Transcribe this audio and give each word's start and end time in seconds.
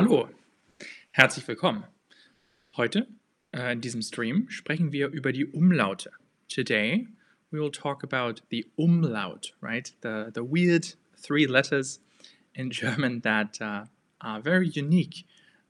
Hallo, 0.00 0.28
herzlich 1.10 1.48
willkommen. 1.48 1.82
Heute 2.76 3.08
äh, 3.50 3.72
in 3.72 3.80
diesem 3.80 4.00
Stream 4.00 4.48
sprechen 4.48 4.92
wir 4.92 5.08
über 5.08 5.32
die 5.32 5.44
Umlaute. 5.44 6.12
Today 6.46 7.08
we 7.50 7.58
will 7.58 7.72
talk 7.72 8.04
about 8.04 8.40
the 8.48 8.64
umlaut, 8.76 9.56
right? 9.60 9.92
The, 10.02 10.30
the 10.32 10.44
weird 10.44 10.94
three 11.20 11.46
letters 11.46 11.98
in 12.54 12.70
German 12.70 13.22
that 13.22 13.60
uh, 13.60 13.86
are 14.20 14.40
very 14.40 14.68
unique, 14.68 15.24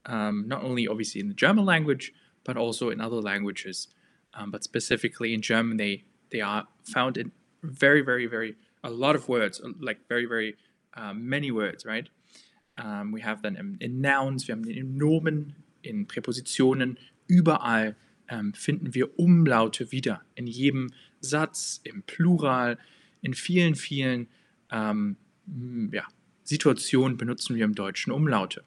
um, 0.04 0.46
not 0.46 0.62
only 0.62 0.86
obviously 0.86 1.22
in 1.22 1.28
the 1.28 1.34
German 1.34 1.64
language, 1.64 2.12
but 2.44 2.58
also 2.58 2.90
in 2.90 3.00
other 3.00 3.22
languages. 3.22 3.88
Um, 4.34 4.50
but 4.50 4.62
specifically 4.62 5.32
in 5.32 5.40
German, 5.40 5.78
they, 5.78 6.04
they 6.28 6.42
are 6.42 6.66
found 6.84 7.16
in 7.16 7.32
very, 7.62 8.02
very, 8.02 8.26
very, 8.26 8.56
a 8.84 8.90
lot 8.90 9.16
of 9.16 9.26
words, 9.26 9.62
like 9.80 10.06
very, 10.06 10.26
very 10.26 10.58
uh, 10.92 11.14
many 11.14 11.50
words, 11.50 11.86
right? 11.86 12.10
Um, 12.82 13.12
we 13.12 13.22
have 13.22 13.42
them 13.42 13.56
in, 13.56 13.76
in, 13.80 14.00
nouns, 14.00 14.46
wir 14.46 14.54
haben 14.54 14.64
den 14.64 14.76
in 14.76 14.96
Nomen, 14.96 15.56
in 15.82 16.06
Präpositionen, 16.06 16.98
überall 17.26 17.96
ähm, 18.28 18.54
finden 18.54 18.94
wir 18.94 19.18
Umlaute 19.18 19.90
wieder. 19.90 20.22
In 20.34 20.46
jedem 20.46 20.92
Satz, 21.20 21.80
im 21.84 22.02
Plural, 22.02 22.78
in 23.22 23.34
vielen, 23.34 23.74
vielen 23.74 24.28
ähm, 24.70 25.16
ja, 25.92 26.04
Situationen 26.44 27.16
benutzen 27.16 27.56
wir 27.56 27.64
im 27.64 27.74
Deutschen 27.74 28.12
Umlaute. 28.12 28.62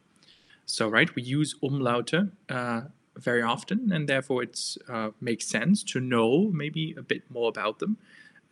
So, 0.65 0.87
right, 0.87 1.15
we 1.15 1.21
use 1.21 1.55
Umlaute 1.59 2.31
uh, 2.49 2.89
very 3.15 3.43
often, 3.43 3.91
and 3.91 4.07
therefore 4.07 4.43
it 4.43 4.77
uh, 4.87 5.11
makes 5.19 5.47
sense 5.47 5.83
to 5.83 5.99
know 5.99 6.49
maybe 6.51 6.95
a 6.97 7.01
bit 7.01 7.29
more 7.29 7.49
about 7.49 7.79
them, 7.79 7.97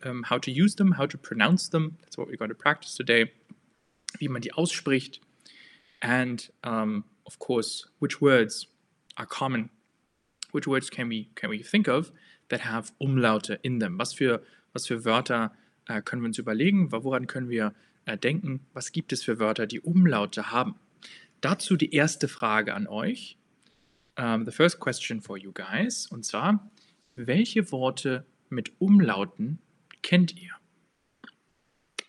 um, 0.04 0.24
how 0.24 0.38
to 0.38 0.50
use 0.50 0.76
them, 0.76 0.92
how 0.92 1.06
to 1.06 1.16
pronounce 1.16 1.68
them. 1.70 1.96
That's 2.02 2.18
what 2.18 2.28
we're 2.28 2.36
going 2.36 2.50
to 2.50 2.54
practice 2.54 2.94
today. 2.94 3.30
Wie 4.18 4.28
man 4.28 4.42
die 4.42 4.52
ausspricht, 4.52 5.20
and 6.00 6.50
um, 6.64 7.04
of 7.26 7.38
course, 7.38 7.86
which 7.98 8.20
words 8.20 8.66
are 9.16 9.26
common. 9.26 9.70
Which 10.52 10.66
words 10.66 10.90
can 10.90 11.08
we 11.08 11.28
can 11.34 11.50
we 11.50 11.62
think 11.62 11.88
of 11.88 12.10
that 12.48 12.60
have 12.60 12.92
Umlaute 13.00 13.58
in 13.62 13.78
them? 13.78 13.98
Was 13.98 14.12
für 14.12 14.42
was 14.72 14.86
für 14.86 15.04
Wörter 15.04 15.52
äh, 15.86 16.02
können 16.02 16.22
wir 16.22 16.26
uns 16.26 16.38
überlegen? 16.38 16.90
Woran 16.90 17.26
können 17.26 17.48
wir 17.48 17.74
äh, 18.06 18.16
denken? 18.16 18.66
Was 18.72 18.92
gibt 18.92 19.12
es 19.12 19.22
für 19.22 19.38
Wörter, 19.38 19.66
die 19.66 19.80
Umlaute 19.80 20.50
haben? 20.50 20.74
Dazu 21.40 21.76
die 21.76 21.94
erste 21.94 22.28
Frage 22.28 22.74
an 22.74 22.86
euch. 22.86 23.36
Um, 24.18 24.44
the 24.44 24.52
first 24.52 24.80
question 24.80 25.22
for 25.22 25.38
you 25.38 25.52
guys. 25.52 26.06
Und 26.08 26.26
zwar, 26.26 26.68
welche 27.16 27.70
Worte 27.72 28.26
mit 28.50 28.72
Umlauten 28.78 29.60
kennt 30.02 30.36
ihr? 30.36 30.52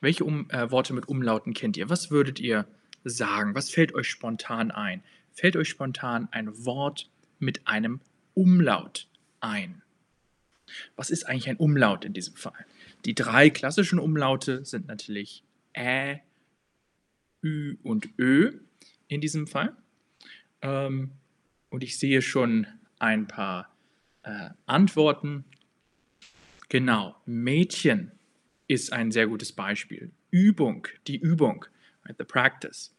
Welche 0.01 0.25
um, 0.25 0.49
äh, 0.49 0.71
Worte 0.71 0.93
mit 0.93 1.07
Umlauten 1.07 1.53
kennt 1.53 1.77
ihr? 1.77 1.89
Was 1.89 2.11
würdet 2.11 2.39
ihr 2.39 2.65
sagen? 3.03 3.55
Was 3.55 3.69
fällt 3.69 3.93
euch 3.93 4.09
spontan 4.09 4.71
ein? 4.71 5.03
Fällt 5.33 5.55
euch 5.55 5.69
spontan 5.69 6.27
ein 6.31 6.65
Wort 6.65 7.09
mit 7.39 7.67
einem 7.67 8.01
Umlaut 8.33 9.07
ein? 9.39 9.81
Was 10.95 11.09
ist 11.09 11.23
eigentlich 11.23 11.49
ein 11.49 11.57
Umlaut 11.57 12.05
in 12.05 12.13
diesem 12.13 12.35
Fall? 12.35 12.65
Die 13.05 13.15
drei 13.15 13.49
klassischen 13.49 13.99
Umlaute 13.99 14.63
sind 14.65 14.87
natürlich 14.87 15.43
Ä, 15.75 16.19
Ü 17.43 17.77
und 17.83 18.09
Ö 18.17 18.59
in 19.07 19.21
diesem 19.21 19.47
Fall. 19.47 19.75
Ähm, 20.61 21.11
und 21.69 21.83
ich 21.83 21.97
sehe 21.97 22.21
schon 22.21 22.67
ein 22.99 23.27
paar 23.27 23.75
äh, 24.23 24.49
Antworten. 24.65 25.45
Genau, 26.69 27.15
Mädchen 27.25 28.11
ist 28.67 28.93
ein 28.93 29.11
sehr 29.11 29.27
gutes 29.27 29.51
Beispiel. 29.51 30.11
Übung, 30.29 30.87
die 31.07 31.17
Übung 31.17 31.65
the 32.17 32.25
practice. 32.25 32.95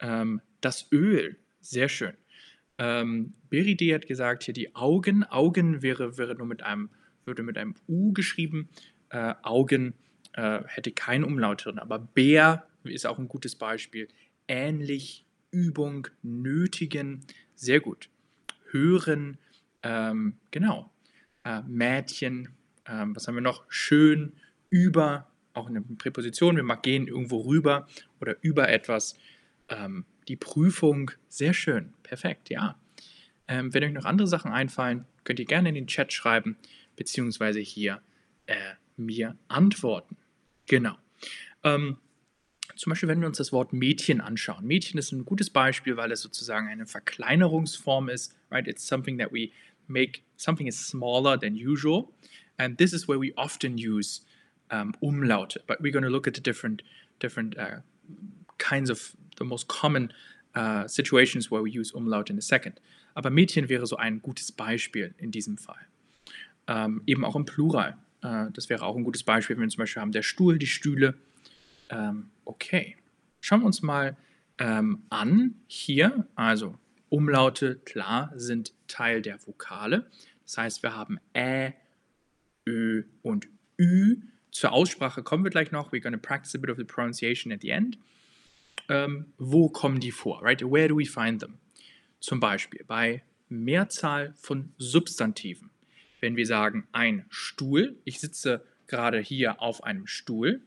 Ähm, 0.00 0.40
das 0.60 0.90
Öl, 0.92 1.36
sehr 1.60 1.88
schön. 1.88 2.14
Ähm, 2.78 3.34
Beride 3.50 3.94
hat 3.94 4.06
gesagt, 4.06 4.44
hier 4.44 4.54
die 4.54 4.74
Augen, 4.74 5.24
Augen 5.24 5.82
wäre, 5.82 6.18
wäre 6.18 6.34
nur 6.34 6.46
mit 6.46 6.62
einem, 6.62 6.90
würde 7.24 7.42
mit 7.42 7.58
einem 7.58 7.74
U 7.88 8.12
geschrieben, 8.12 8.68
äh, 9.10 9.34
Augen 9.42 9.94
äh, 10.32 10.62
hätte 10.66 10.92
keinen 10.92 11.24
Umlaut 11.24 11.64
drin, 11.64 11.78
aber 11.78 11.98
Bär 11.98 12.66
ist 12.84 13.06
auch 13.06 13.18
ein 13.18 13.28
gutes 13.28 13.54
Beispiel. 13.54 14.08
Ähnlich, 14.48 15.24
Übung, 15.50 16.08
nötigen, 16.22 17.20
sehr 17.54 17.80
gut. 17.80 18.08
Hören, 18.70 19.38
ähm, 19.82 20.38
genau. 20.50 20.90
Äh, 21.44 21.62
Mädchen, 21.68 22.48
ähm, 22.86 23.14
was 23.14 23.28
haben 23.28 23.34
wir 23.34 23.42
noch? 23.42 23.64
Schön, 23.68 24.32
über, 24.70 25.28
auch 25.54 25.68
eine 25.68 25.82
Präposition, 25.82 26.56
wir 26.56 26.76
gehen 26.76 27.08
irgendwo 27.08 27.40
rüber 27.40 27.86
oder 28.20 28.36
über 28.40 28.68
etwas. 28.68 29.16
Ähm, 29.68 30.04
die 30.28 30.36
Prüfung, 30.36 31.10
sehr 31.28 31.52
schön, 31.52 31.92
perfekt, 32.02 32.50
ja. 32.50 32.78
Ähm, 33.48 33.74
wenn 33.74 33.84
euch 33.84 33.92
noch 33.92 34.04
andere 34.04 34.28
Sachen 34.28 34.52
einfallen, 34.52 35.04
könnt 35.24 35.40
ihr 35.40 35.44
gerne 35.44 35.68
in 35.68 35.74
den 35.74 35.86
Chat 35.86 36.12
schreiben, 36.12 36.56
beziehungsweise 36.96 37.60
hier 37.60 38.00
äh, 38.46 38.54
mir 38.96 39.36
antworten. 39.48 40.16
Genau. 40.66 40.96
Ähm, 41.64 41.98
zum 42.76 42.90
Beispiel, 42.90 43.08
wenn 43.08 43.20
wir 43.20 43.28
uns 43.28 43.38
das 43.38 43.52
Wort 43.52 43.72
Mädchen 43.72 44.20
anschauen. 44.20 44.66
Mädchen 44.66 44.98
ist 44.98 45.12
ein 45.12 45.24
gutes 45.24 45.50
Beispiel, 45.50 45.96
weil 45.96 46.10
es 46.12 46.22
sozusagen 46.22 46.68
eine 46.68 46.86
Verkleinerungsform 46.86 48.08
ist. 48.08 48.34
Right? 48.50 48.66
It's 48.66 48.86
something 48.86 49.18
that 49.18 49.32
we 49.32 49.50
make, 49.86 50.20
something 50.36 50.66
is 50.66 50.88
smaller 50.88 51.38
than 51.38 51.54
usual. 51.54 52.08
And 52.56 52.78
this 52.78 52.92
is 52.92 53.08
where 53.08 53.20
we 53.20 53.32
often 53.36 53.76
use 53.76 54.22
um, 54.72 54.94
Umlaute. 55.00 55.58
But 55.66 55.80
we're 55.80 55.92
going 55.92 56.04
to 56.04 56.10
look 56.10 56.26
at 56.26 56.34
the 56.34 56.40
different, 56.40 56.82
different 57.20 57.56
uh, 57.58 57.80
kinds 58.58 58.90
of 58.90 59.14
the 59.36 59.44
most 59.44 59.68
common 59.68 60.12
uh, 60.54 60.88
situations 60.88 61.50
where 61.50 61.62
we 61.62 61.70
use 61.70 61.92
Umlaut 61.92 62.30
in 62.30 62.38
a 62.38 62.42
second. 62.42 62.80
Aber 63.14 63.30
Mädchen 63.30 63.68
wäre 63.68 63.86
so 63.86 63.96
ein 63.96 64.20
gutes 64.22 64.50
Beispiel 64.52 65.14
in 65.18 65.30
diesem 65.30 65.58
Fall. 65.58 65.86
Ähm, 66.66 67.02
eben 67.06 67.24
auch 67.24 67.36
im 67.36 67.44
Plural. 67.44 67.96
Äh, 68.22 68.46
das 68.52 68.68
wäre 68.68 68.84
auch 68.84 68.96
ein 68.96 69.04
gutes 69.04 69.22
Beispiel, 69.22 69.56
wenn 69.56 69.62
wir 69.62 69.68
zum 69.68 69.80
Beispiel 69.82 70.00
haben 70.00 70.12
der 70.12 70.22
Stuhl, 70.22 70.58
die 70.58 70.66
Stühle. 70.66 71.14
Ähm, 71.90 72.30
okay. 72.44 72.96
Schauen 73.40 73.60
wir 73.60 73.66
uns 73.66 73.82
mal 73.82 74.16
ähm, 74.58 75.02
an. 75.10 75.56
Hier, 75.66 76.26
also 76.34 76.78
Umlaute, 77.08 77.76
klar, 77.84 78.32
sind 78.36 78.72
Teil 78.88 79.20
der 79.20 79.38
Vokale. 79.46 80.06
Das 80.44 80.58
heißt, 80.58 80.82
wir 80.82 80.96
haben 80.96 81.18
Ä, 81.34 81.74
Ö 82.66 83.02
und 83.22 83.48
Ü 83.78 84.16
zur 84.52 84.72
Aussprache 84.72 85.22
kommen 85.22 85.44
wir 85.44 85.50
gleich 85.50 85.72
noch. 85.72 85.92
We're 85.92 86.00
going 86.00 86.12
to 86.12 86.20
practice 86.20 86.54
a 86.54 86.58
bit 86.58 86.70
of 86.70 86.76
the 86.76 86.84
pronunciation 86.84 87.52
at 87.52 87.62
the 87.62 87.70
end. 87.70 87.98
Ähm, 88.88 89.32
wo 89.38 89.68
kommen 89.68 89.98
die 89.98 90.12
vor? 90.12 90.42
Right? 90.42 90.60
Where 90.60 90.88
do 90.88 90.96
we 90.96 91.06
find 91.06 91.40
them? 91.40 91.58
Zum 92.20 92.38
Beispiel 92.38 92.84
bei 92.86 93.22
Mehrzahl 93.48 94.34
von 94.36 94.72
Substantiven. 94.78 95.70
Wenn 96.20 96.36
wir 96.36 96.46
sagen 96.46 96.86
ein 96.92 97.24
Stuhl, 97.30 97.96
ich 98.04 98.20
sitze 98.20 98.62
gerade 98.86 99.18
hier 99.18 99.60
auf 99.60 99.82
einem 99.82 100.06
Stuhl, 100.06 100.60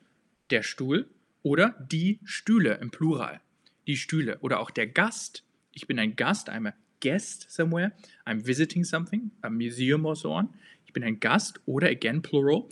der 0.49 0.63
Stuhl 0.63 1.07
oder 1.43 1.75
die 1.91 2.19
Stühle 2.25 2.75
im 2.81 2.91
Plural. 2.91 3.39
Die 3.87 3.97
Stühle 3.97 4.39
oder 4.39 4.59
auch 4.59 4.71
der 4.71 4.87
Gast. 4.87 5.43
Ich 5.73 5.87
bin 5.87 5.99
ein 5.99 6.15
Gast, 6.15 6.49
I'm 6.49 6.67
a 6.67 6.73
guest 7.01 7.51
somewhere. 7.51 7.91
I'm 8.25 8.45
visiting 8.45 8.83
something, 8.83 9.31
a 9.41 9.49
museum 9.49 10.05
or 10.05 10.15
so 10.15 10.33
on. 10.33 10.49
Ich 10.85 10.93
bin 10.93 11.03
ein 11.03 11.19
Gast 11.19 11.59
oder 11.65 11.89
again 11.89 12.21
plural 12.21 12.63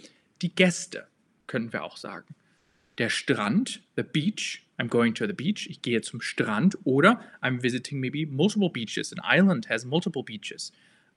die 0.42 0.54
Gäste, 0.54 1.08
können 1.48 1.74
wir 1.74 1.84
auch 1.84 1.98
sagen. 1.98 2.36
Der 2.98 3.10
Strand, 3.10 3.82
the 3.96 4.04
beach, 4.04 4.66
I'm 4.78 4.88
going 4.88 5.14
to 5.16 5.26
the 5.26 5.34
beach, 5.34 5.68
ich 5.70 5.82
gehe 5.82 6.02
zum 6.02 6.22
Strand 6.22 6.78
oder 6.84 7.22
I'm 7.42 7.64
visiting 7.64 8.00
maybe 8.00 8.26
multiple 8.26 8.70
beaches. 8.70 9.14
An 9.14 9.22
island 9.24 9.70
has 9.70 9.86
multiple 9.86 10.24
beaches. 10.24 10.72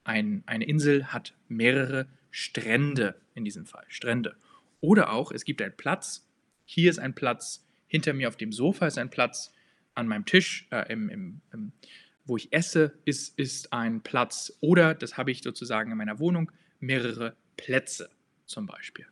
Ein, 0.04 0.43
eine 0.47 0.65
Insel 0.65 1.06
hat 1.06 1.34
mehrere 1.49 2.06
Strände 2.31 3.16
in 3.34 3.44
diesem 3.44 3.66
Fall, 3.66 3.84
Strände. 3.88 4.37
Oder 4.81 5.10
auch, 5.10 5.33
es 5.33 5.44
gibt 5.44 5.60
einen 5.62 5.77
Platz, 5.77 6.27
hier 6.65 6.91
ist 6.91 6.98
ein 6.98 7.15
Platz, 7.15 7.65
hinter 7.86 8.12
mir 8.12 8.28
auf 8.28 8.36
dem 8.36 8.53
Sofa 8.53 8.86
ist 8.86 8.98
ein 8.98 9.10
Platz, 9.10 9.53
an 9.95 10.09
meinem 10.09 10.27
Tisch, 10.27 10.66
äh, 10.71 10.92
im, 10.92 11.09
im, 11.09 11.41
im, 11.53 11.72
wo 12.24 12.36
ich 12.36 12.53
esse, 12.53 12.92
ist, 13.04 13.39
ist 13.39 13.72
ein 13.72 14.03
Platz. 14.03 14.53
Oder, 14.60 14.95
das 14.95 15.16
habe 15.16 15.30
ich 15.30 15.42
sozusagen 15.42 15.91
in 15.91 15.97
meiner 15.97 16.19
Wohnung, 16.19 16.51
mehrere 16.80 17.34
Plätze 17.57 18.10
zum 18.47 18.66
Beispiel. 18.66 19.07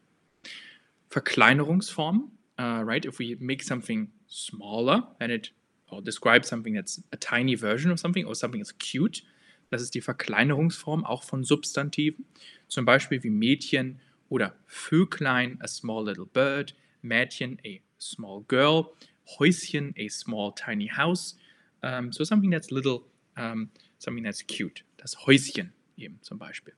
Verkleinerungsform, 1.11 2.31
uh, 2.59 2.83
right? 2.83 3.05
If 3.05 3.19
we 3.19 3.37
make 3.39 3.63
something 3.63 4.11
smaller 4.27 5.15
and 5.21 5.31
it 5.31 5.53
or 5.91 6.03
describe 6.03 6.45
something 6.45 6.75
that's 6.75 7.03
a 7.13 7.17
tiny 7.17 7.57
version 7.57 7.91
of 7.93 8.01
something 8.01 8.27
or 8.27 8.35
something 8.35 8.61
is 8.61 8.77
cute, 8.79 9.23
das 9.71 9.83
ist 9.83 9.95
die 9.95 10.01
Verkleinerungsform 10.01 11.05
auch 11.05 11.23
von 11.23 11.45
Substantiven. 11.45 12.25
Zum 12.69 12.85
Beispiel 12.85 13.23
wie 13.23 13.31
Mädchen 13.31 14.01
oder 14.29 14.55
Vöglein, 14.67 15.59
a 15.63 15.69
small 15.69 16.05
little 16.05 16.27
bird, 16.27 16.75
Mädchen, 17.03 17.59
a 17.67 17.81
small 18.01 18.43
girl, 18.49 18.93
Häuschen, 19.39 19.95
a 19.99 20.09
small 20.09 20.53
tiny 20.55 20.89
house. 20.89 21.37
Um, 21.83 22.13
so 22.13 22.25
something 22.25 22.51
that's 22.51 22.71
little, 22.71 23.05
um, 23.37 23.71
something 23.99 24.25
that's 24.25 24.45
cute. 24.47 24.85
Das 24.97 25.27
Häuschen 25.27 25.73
eben 25.97 26.19
zum 26.23 26.39
Beispiel. 26.39 26.75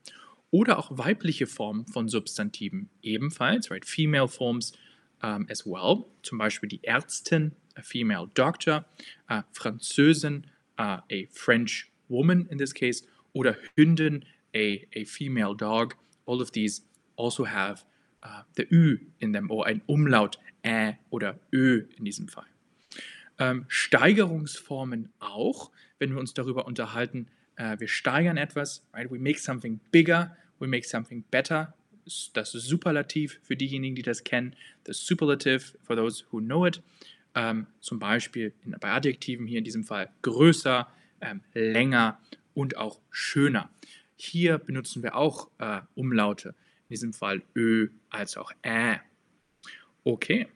Oder 0.51 0.77
auch 0.79 0.97
weibliche 0.97 1.47
Formen 1.47 1.85
von 1.87 2.07
Substantiven 2.07 2.89
ebenfalls, 3.01 3.69
right? 3.69 3.85
Female 3.85 4.27
forms 4.27 4.73
um, 5.23 5.45
as 5.49 5.65
well. 5.65 6.05
Zum 6.23 6.37
Beispiel 6.37 6.69
die 6.69 6.83
Ärztin, 6.83 7.53
a 7.75 7.81
female 7.81 8.29
doctor, 8.33 8.85
uh, 9.29 9.41
Französin, 9.51 10.45
uh, 10.79 11.01
a 11.11 11.27
French 11.31 11.91
woman 12.09 12.47
in 12.49 12.57
this 12.57 12.73
case, 12.73 13.03
oder 13.33 13.55
Hündin, 13.75 14.23
a, 14.55 14.85
a 14.95 15.05
female 15.05 15.55
dog. 15.55 15.95
All 16.25 16.41
of 16.41 16.51
these 16.51 16.83
also 17.15 17.45
have 17.45 17.83
uh, 18.23 18.43
the 18.55 18.67
Ü 18.71 18.99
in 19.19 19.33
them, 19.33 19.51
or 19.51 19.65
ein 19.65 19.81
Umlaut 19.87 20.37
Ä 20.63 20.97
oder 21.09 21.39
Ö 21.51 21.83
in 21.97 22.05
diesem 22.05 22.27
Fall. 22.27 22.47
Ähm, 23.39 23.65
Steigerungsformen 23.67 25.09
auch, 25.19 25.71
wenn 25.99 26.11
wir 26.11 26.19
uns 26.19 26.33
darüber 26.33 26.65
unterhalten, 26.65 27.27
äh, 27.57 27.79
wir 27.79 27.87
steigern 27.87 28.37
etwas, 28.37 28.83
right? 28.93 29.11
we 29.11 29.19
make 29.19 29.39
something 29.39 29.79
bigger, 29.91 30.35
we 30.59 30.67
make 30.67 30.87
something 30.87 31.23
better. 31.29 31.73
Das 32.33 32.51
Superlativ 32.51 33.39
für 33.43 33.57
diejenigen, 33.57 33.95
die 33.95 34.01
das 34.01 34.23
kennen, 34.23 34.55
the 34.85 34.93
Superlative 34.93 35.77
for 35.83 35.95
those 35.95 36.23
who 36.31 36.39
know 36.39 36.65
it. 36.65 36.81
Ähm, 37.35 37.67
zum 37.81 37.99
Beispiel 37.99 38.53
in, 38.63 38.75
bei 38.79 38.89
Adjektiven 38.91 39.45
hier 39.45 39.57
in 39.57 39.65
diesem 39.65 39.83
Fall 39.83 40.09
größer, 40.21 40.87
ähm, 41.19 41.41
länger 41.53 42.19
und 42.53 42.77
auch 42.77 43.01
schöner. 43.11 43.69
Hier 44.15 44.57
benutzen 44.57 45.03
wir 45.03 45.15
auch 45.15 45.49
äh, 45.59 45.81
Umlaute, 45.95 46.49
in 46.87 46.93
diesem 46.93 47.13
Fall 47.13 47.43
Ö 47.55 47.89
als 48.09 48.37
auch 48.37 48.51
Ä. 48.65 48.99
Okay. 50.03 50.47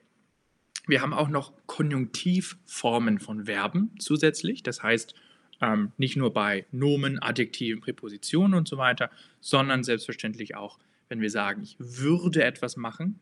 Wir 0.86 1.02
haben 1.02 1.12
auch 1.12 1.28
noch 1.28 1.52
Konjunktivformen 1.66 3.20
von 3.20 3.44
Verben 3.44 3.94
zusätzlich. 3.98 4.62
Das 4.64 4.82
heißt, 4.82 5.14
ähm, 5.62 5.92
nicht 5.96 6.16
nur 6.16 6.32
bei 6.32 6.66
Nomen, 6.72 7.22
Adjektiven, 7.22 7.80
Präpositionen 7.80 8.54
und 8.58 8.68
so 8.68 8.76
weiter, 8.76 9.10
sondern 9.40 9.84
selbstverständlich 9.84 10.56
auch, 10.56 10.78
wenn 11.08 11.20
wir 11.20 11.30
sagen, 11.30 11.62
ich 11.62 11.76
würde 11.78 12.44
etwas 12.44 12.76
machen, 12.76 13.20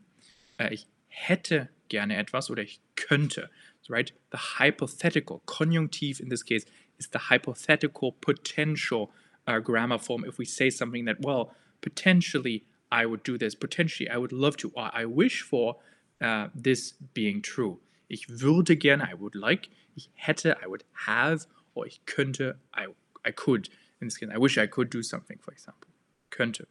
äh, 0.59 0.73
ich 0.73 0.87
hätte 1.09 1.69
gerne 1.89 2.17
etwas 2.17 2.51
oder 2.51 2.63
ich 2.63 2.81
könnte. 2.97 3.51
Right? 3.89 4.15
The 4.31 4.39
hypothetical, 4.59 5.41
conjunctive 5.47 6.23
in 6.23 6.31
this 6.31 6.45
case, 6.45 6.65
is 6.99 7.09
the 7.13 7.19
hypothetical 7.29 8.13
potential 8.21 9.11
uh, 9.49 9.59
grammar 9.59 9.99
form. 9.99 10.25
If 10.25 10.39
we 10.39 10.45
say 10.45 10.71
something 10.71 11.07
that, 11.07 11.17
well, 11.21 11.53
potentially 11.81 12.65
I 12.93 13.07
would 13.07 13.25
do 13.25 13.37
this, 13.37 13.57
potentially 13.57 14.09
I 14.09 14.17
would 14.17 14.33
love 14.33 14.57
to, 14.59 14.71
or 14.75 14.91
I 14.95 15.07
wish 15.07 15.43
for 15.43 15.77
uh, 16.21 16.49
this 16.55 16.95
being 17.15 17.43
true. 17.43 17.81
Ich 18.09 18.29
würde 18.29 18.77
gerne, 18.77 19.09
I 19.11 19.15
would 19.15 19.35
like, 19.35 19.71
ich 19.97 20.09
hätte, 20.15 20.57
I 20.63 20.69
would 20.69 20.85
have, 21.07 21.47
or 21.81 21.87
ich 21.87 22.05
könnte, 22.07 22.59
I, 22.77 22.87
I 23.27 23.33
could. 23.33 23.71
I 24.03 24.39
wish 24.39 24.57
I 24.59 24.67
could 24.67 24.91
do 24.91 25.03
something, 25.03 25.39
for 25.41 25.53
example. 25.53 25.89
Könnte. 26.31 26.67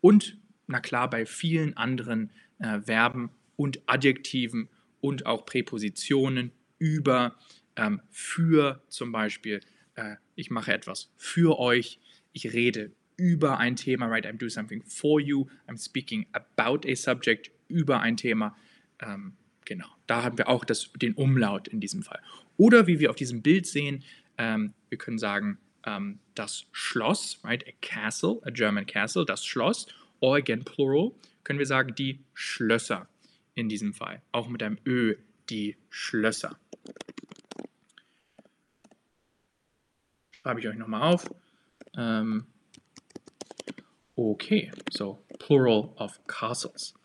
Und, 0.00 0.36
na 0.66 0.80
klar, 0.80 1.08
bei 1.08 1.26
vielen 1.26 1.76
anderen 1.76 2.30
äh, 2.58 2.80
Verben 2.80 3.30
und 3.56 3.80
Adjektiven 3.86 4.68
und 5.00 5.26
auch 5.26 5.46
Präpositionen 5.46 6.52
über, 6.78 7.36
ähm, 7.76 8.00
für 8.10 8.82
zum 8.88 9.12
Beispiel, 9.12 9.60
äh, 9.94 10.16
ich 10.34 10.50
mache 10.50 10.72
etwas 10.72 11.10
für 11.16 11.58
euch, 11.58 11.98
ich 12.32 12.52
rede 12.52 12.92
über 13.16 13.58
ein 13.58 13.74
Thema, 13.74 14.06
right? 14.06 14.26
I'm 14.26 14.38
doing 14.38 14.50
something 14.50 14.82
for 14.84 15.20
you, 15.20 15.46
I'm 15.66 15.82
speaking 15.82 16.26
about 16.32 16.88
a 16.88 16.94
subject, 16.94 17.50
über 17.66 18.00
ein 18.00 18.16
Thema. 18.16 18.56
Ähm, 19.00 19.36
genau, 19.64 19.88
da 20.06 20.22
haben 20.22 20.38
wir 20.38 20.48
auch 20.48 20.64
das, 20.64 20.92
den 20.92 21.14
Umlaut 21.14 21.68
in 21.68 21.80
diesem 21.80 22.02
Fall. 22.02 22.20
Oder 22.56 22.86
wie 22.86 23.00
wir 23.00 23.10
auf 23.10 23.16
diesem 23.16 23.42
Bild 23.42 23.66
sehen, 23.66 24.04
ähm, 24.38 24.74
wir 24.88 24.98
können 24.98 25.18
sagen, 25.18 25.58
ähm, 25.84 26.20
das 26.34 26.66
Schloss, 26.72 27.40
right? 27.44 27.64
A 27.66 27.72
castle, 27.80 28.40
a 28.44 28.50
German 28.50 28.86
castle, 28.86 29.24
das 29.24 29.44
Schloss. 29.44 29.86
Or 30.20 30.36
again, 30.36 30.64
plural, 30.64 31.12
können 31.44 31.58
wir 31.58 31.66
sagen, 31.66 31.94
die 31.94 32.20
Schlösser 32.34 33.08
in 33.54 33.68
diesem 33.68 33.94
Fall. 33.94 34.22
Auch 34.32 34.48
mit 34.48 34.62
einem 34.62 34.78
Ö, 34.84 35.16
die 35.48 35.76
Schlösser. 35.90 36.58
Schreibe 40.30 40.60
ich 40.60 40.68
euch 40.68 40.76
nochmal 40.76 41.02
auf. 41.02 41.28
Ähm, 41.96 42.46
okay, 44.16 44.70
so 44.90 45.24
plural 45.38 45.90
of 45.96 46.20
castles. 46.26 46.97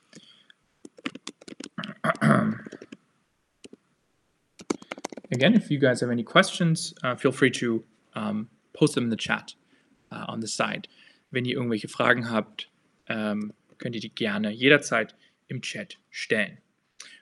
Again, 5.44 5.56
if 5.56 5.70
you 5.70 5.78
guys 5.78 6.00
have 6.00 6.10
any 6.10 6.24
questions, 6.24 6.94
uh, 7.04 7.18
feel 7.18 7.34
free 7.34 7.52
to 7.52 7.84
um, 8.16 8.48
post 8.72 8.96
them 8.96 9.04
in 9.04 9.10
the 9.10 9.18
chat 9.18 9.54
uh, 10.10 10.24
on 10.30 10.40
the 10.40 10.48
side. 10.48 10.88
Wenn 11.32 11.44
ihr 11.44 11.58
irgendwelche 11.58 11.90
Fragen 11.90 12.30
habt, 12.30 12.70
ähm, 13.10 13.52
könnt 13.78 13.94
ihr 13.94 14.00
die 14.00 14.16
gerne 14.16 14.52
jederzeit 14.52 15.18
im 15.50 15.62
Chat 15.62 15.98
stellen. 16.10 16.60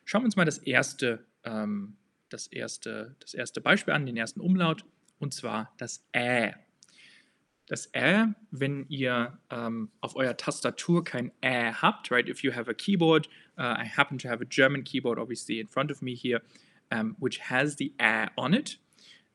Schauen 0.05 0.21
wir 0.21 0.25
uns 0.25 0.35
mal 0.35 0.45
das 0.45 0.59
erste, 0.59 1.25
ähm, 1.45 1.97
das 2.29 2.45
erste, 2.45 3.15
das 3.19 3.33
erste 3.33 3.59
Beispiel 3.59 3.95
an, 3.95 4.05
den 4.05 4.17
ersten 4.17 4.39
Umlaut, 4.39 4.85
und 5.17 5.33
zwar 5.33 5.73
das 5.79 6.05
Ä. 6.13 6.53
Das 7.65 7.91
Ä, 7.95 8.35
wenn 8.51 8.85
ihr 8.87 9.39
ähm, 9.49 9.89
auf 9.99 10.15
eurer 10.15 10.37
Tastatur 10.37 11.03
kein 11.03 11.31
Ä 11.41 11.73
habt, 11.73 12.11
right? 12.11 12.29
If 12.29 12.43
you 12.43 12.53
have 12.53 12.69
a 12.69 12.75
keyboard, 12.75 13.27
uh, 13.57 13.81
I 13.81 13.85
happen 13.85 14.19
to 14.19 14.29
have 14.29 14.43
a 14.43 14.47
German 14.47 14.83
keyboard, 14.83 15.17
obviously 15.17 15.59
in 15.59 15.67
front 15.67 15.89
of 15.89 16.03
me 16.03 16.13
here, 16.13 16.43
um, 16.91 17.15
which 17.19 17.37
has 17.39 17.75
the 17.77 17.93
Ä 17.99 18.29
on 18.37 18.53
it. 18.53 18.77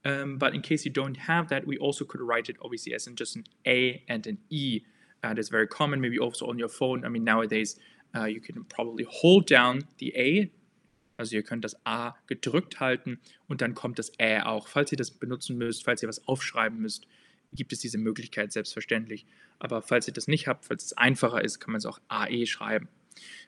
Um, 0.05 0.38
but 0.38 0.55
in 0.55 0.62
case 0.62 0.85
you 0.85 0.93
don't 0.93 1.17
have 1.17 1.49
that, 1.49 1.67
we 1.67 1.76
also 1.79 2.05
could 2.05 2.20
write 2.20 2.49
it 2.49 2.56
obviously 2.62 2.94
as 2.94 3.06
in 3.06 3.17
just 3.17 3.35
an 3.37 3.44
A 3.67 4.03
and 4.08 4.26
an 4.26 4.38
E. 4.50 4.82
Uh, 5.25 5.35
that's 5.35 5.49
very 5.49 5.67
common, 5.67 6.00
maybe 6.00 6.19
also 6.19 6.47
on 6.47 6.58
your 6.58 6.69
phone. 6.69 7.05
I 7.05 7.08
mean, 7.08 7.25
nowadays 7.25 7.76
uh, 8.14 8.26
you 8.26 8.41
can 8.41 8.64
probably 8.64 9.05
hold 9.08 9.47
down 9.47 9.82
the 9.99 10.12
A, 10.17 10.50
also 11.19 11.35
ihr 11.35 11.43
könnt 11.43 11.64
das 11.64 11.75
A 11.85 12.14
gedrückt 12.26 12.79
halten 12.79 13.19
und 13.49 13.62
dann 13.62 13.75
kommt 13.75 13.99
das 13.99 14.12
Ä 14.19 14.43
auch. 14.44 14.69
Falls 14.69 14.93
ihr 14.93 14.99
das 14.99 15.11
benutzen 15.11 15.56
müsst, 15.56 15.85
falls 15.85 16.02
ihr 16.02 16.09
was 16.09 16.26
aufschreiben 16.29 16.79
müsst, 16.79 17.06
gibt 17.52 17.73
es 17.73 17.81
diese 17.81 17.99
Möglichkeit 17.99 18.52
selbstverständlich. 18.52 19.26
Aber 19.59 19.82
falls 19.82 20.06
ihr 20.06 20.14
das 20.14 20.29
nicht 20.29 20.47
habt, 20.47 20.67
falls 20.67 20.85
es 20.85 20.93
einfacher 20.93 21.43
ist, 21.43 21.59
kann 21.59 21.73
man 21.73 21.79
es 21.79 21.87
auch 21.87 22.00
AE 22.09 22.47
schreiben. 22.47 22.88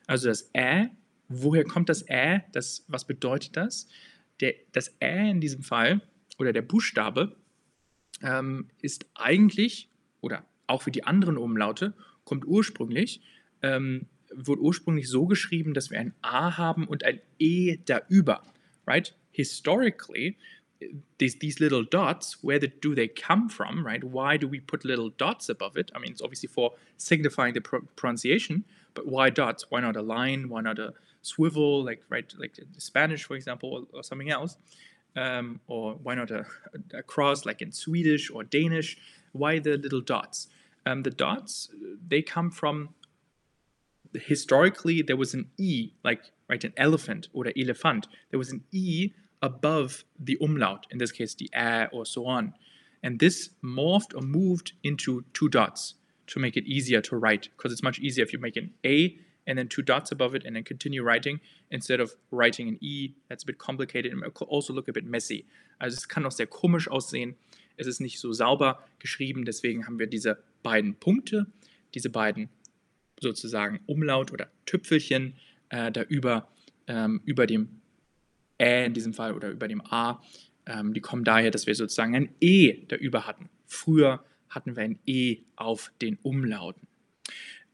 Also 0.06 0.28
das 0.28 0.52
Ä, 0.54 0.90
woher 1.28 1.64
kommt 1.64 1.88
das 1.88 2.08
Ä? 2.08 2.42
Das, 2.52 2.84
was 2.88 3.06
bedeutet 3.06 3.56
das? 3.56 3.88
Der, 4.40 4.54
das 4.72 4.94
Ä 5.00 5.30
in 5.30 5.40
diesem 5.40 5.62
Fall 5.62 6.00
oder 6.38 6.52
der 6.52 6.62
Buchstabe 6.62 7.36
ähm, 8.22 8.68
ist 8.80 9.06
eigentlich, 9.14 9.88
oder 10.20 10.44
auch 10.66 10.86
wie 10.86 10.90
die 10.90 11.04
anderen 11.04 11.36
Umlaute, 11.36 11.94
kommt 12.24 12.46
ursprünglich, 12.46 13.20
ähm, 13.62 14.06
wird 14.30 14.60
ursprünglich 14.60 15.08
so 15.08 15.26
geschrieben, 15.26 15.74
dass 15.74 15.90
wir 15.90 15.98
ein 15.98 16.14
A 16.20 16.58
haben 16.58 16.86
und 16.86 17.04
ein 17.04 17.20
E 17.38 17.78
da 17.84 18.02
über. 18.08 18.42
Right? 18.86 19.14
Historically, 19.32 20.36
these, 21.18 21.38
these 21.38 21.60
little 21.60 21.84
dots, 21.84 22.42
where 22.42 22.58
the, 22.60 22.68
do 22.68 22.94
they 22.94 23.08
come 23.08 23.48
from, 23.48 23.84
right? 23.84 24.02
Why 24.02 24.38
do 24.38 24.48
we 24.48 24.60
put 24.60 24.84
little 24.84 25.10
dots 25.10 25.48
above 25.48 25.76
it? 25.76 25.90
I 25.94 25.98
mean, 25.98 26.12
it's 26.12 26.22
obviously 26.22 26.48
for 26.48 26.72
signifying 26.96 27.54
the 27.54 27.60
pro 27.60 27.80
pronunciation, 27.96 28.64
but 28.98 29.06
why 29.06 29.30
dots? 29.30 29.66
Why 29.68 29.78
not 29.80 29.94
a 29.94 30.02
line? 30.02 30.48
Why 30.48 30.60
not 30.60 30.80
a 30.80 30.92
swivel, 31.22 31.84
like 31.84 32.02
right, 32.08 32.28
like 32.36 32.58
Spanish, 32.78 33.22
for 33.22 33.36
example, 33.36 33.68
or, 33.72 33.98
or 33.98 34.02
something 34.02 34.28
else? 34.28 34.56
Um, 35.14 35.60
or 35.68 35.94
why 36.02 36.16
not 36.16 36.32
a, 36.32 36.44
a, 36.92 37.04
cross, 37.04 37.46
like 37.46 37.62
in 37.62 37.70
Swedish 37.70 38.28
or 38.28 38.42
Danish? 38.42 38.96
Why 39.30 39.60
the 39.60 39.76
little 39.76 40.00
dots? 40.00 40.48
Um, 40.84 41.04
the 41.04 41.12
dots, 41.12 41.68
they 42.08 42.22
come 42.22 42.50
from 42.50 42.88
historically 44.14 45.02
there 45.02 45.16
was 45.16 45.32
an 45.32 45.46
e, 45.58 45.90
like 46.02 46.32
right, 46.48 46.64
an 46.64 46.72
elephant 46.76 47.28
or 47.32 47.46
an 47.46 47.52
elephant. 47.56 48.08
There 48.30 48.38
was 48.38 48.50
an 48.50 48.64
e 48.72 49.12
above 49.42 50.02
the 50.18 50.36
umlaut, 50.40 50.86
in 50.90 50.98
this 50.98 51.12
case 51.12 51.34
the 51.36 51.48
a 51.54 51.88
or 51.92 52.04
so 52.04 52.26
on. 52.26 52.54
And 53.04 53.20
this 53.20 53.50
morphed 53.62 54.12
or 54.16 54.22
moved 54.22 54.72
into 54.82 55.24
two 55.34 55.48
dots 55.48 55.94
to 56.28 56.40
make 56.40 56.56
it 56.56 56.66
easier 56.66 57.00
to 57.02 57.16
write, 57.16 57.48
because 57.56 57.72
it's 57.72 57.82
much 57.82 57.98
easier 57.98 58.24
if 58.24 58.32
you 58.32 58.38
make 58.38 58.56
an 58.56 58.72
A 58.84 59.18
and 59.46 59.58
then 59.58 59.68
two 59.68 59.82
dots 59.82 60.12
above 60.12 60.34
it 60.34 60.44
and 60.44 60.54
then 60.54 60.62
continue 60.62 61.02
writing 61.02 61.40
instead 61.70 62.00
of 62.00 62.14
writing 62.30 62.68
an 62.68 62.78
E. 62.80 63.14
That's 63.28 63.42
a 63.44 63.46
bit 63.46 63.58
complicated 63.58 64.12
and 64.12 64.22
also 64.48 64.72
look 64.72 64.88
a 64.88 64.92
bit 64.92 65.06
messy. 65.06 65.46
Also 65.80 65.96
es 65.96 66.06
kann 66.06 66.26
auch 66.26 66.32
sehr 66.32 66.46
komisch 66.46 66.88
aussehen. 66.88 67.34
Es 67.76 67.86
ist 67.86 68.00
nicht 68.00 68.18
so 68.18 68.32
sauber 68.32 68.84
geschrieben, 68.98 69.44
deswegen 69.44 69.86
haben 69.86 69.98
wir 69.98 70.06
diese 70.06 70.42
beiden 70.62 70.96
Punkte, 70.96 71.46
diese 71.94 72.10
beiden 72.10 72.50
sozusagen 73.20 73.80
Umlaut 73.86 74.32
oder 74.32 74.50
Tüpfelchen 74.66 75.34
äh, 75.70 75.90
da 75.90 76.02
über, 76.02 76.48
ähm, 76.86 77.20
über 77.24 77.46
dem 77.46 77.80
Ä 78.60 78.86
in 78.86 78.94
diesem 78.94 79.14
Fall 79.14 79.32
oder 79.34 79.50
über 79.50 79.68
dem 79.68 79.80
A. 79.80 80.22
Ähm, 80.66 80.92
die 80.92 81.00
kommen 81.00 81.24
daher, 81.24 81.50
dass 81.50 81.66
wir 81.66 81.74
sozusagen 81.74 82.14
ein 82.14 82.34
E 82.40 82.84
da 82.88 82.96
über 82.96 83.26
hatten. 83.26 83.48
Früher 83.66 84.24
hatten 84.50 84.76
wir 84.76 84.82
ein 84.82 84.98
E 85.06 85.38
auf 85.56 85.92
den 86.00 86.18
Umlauten. 86.22 86.86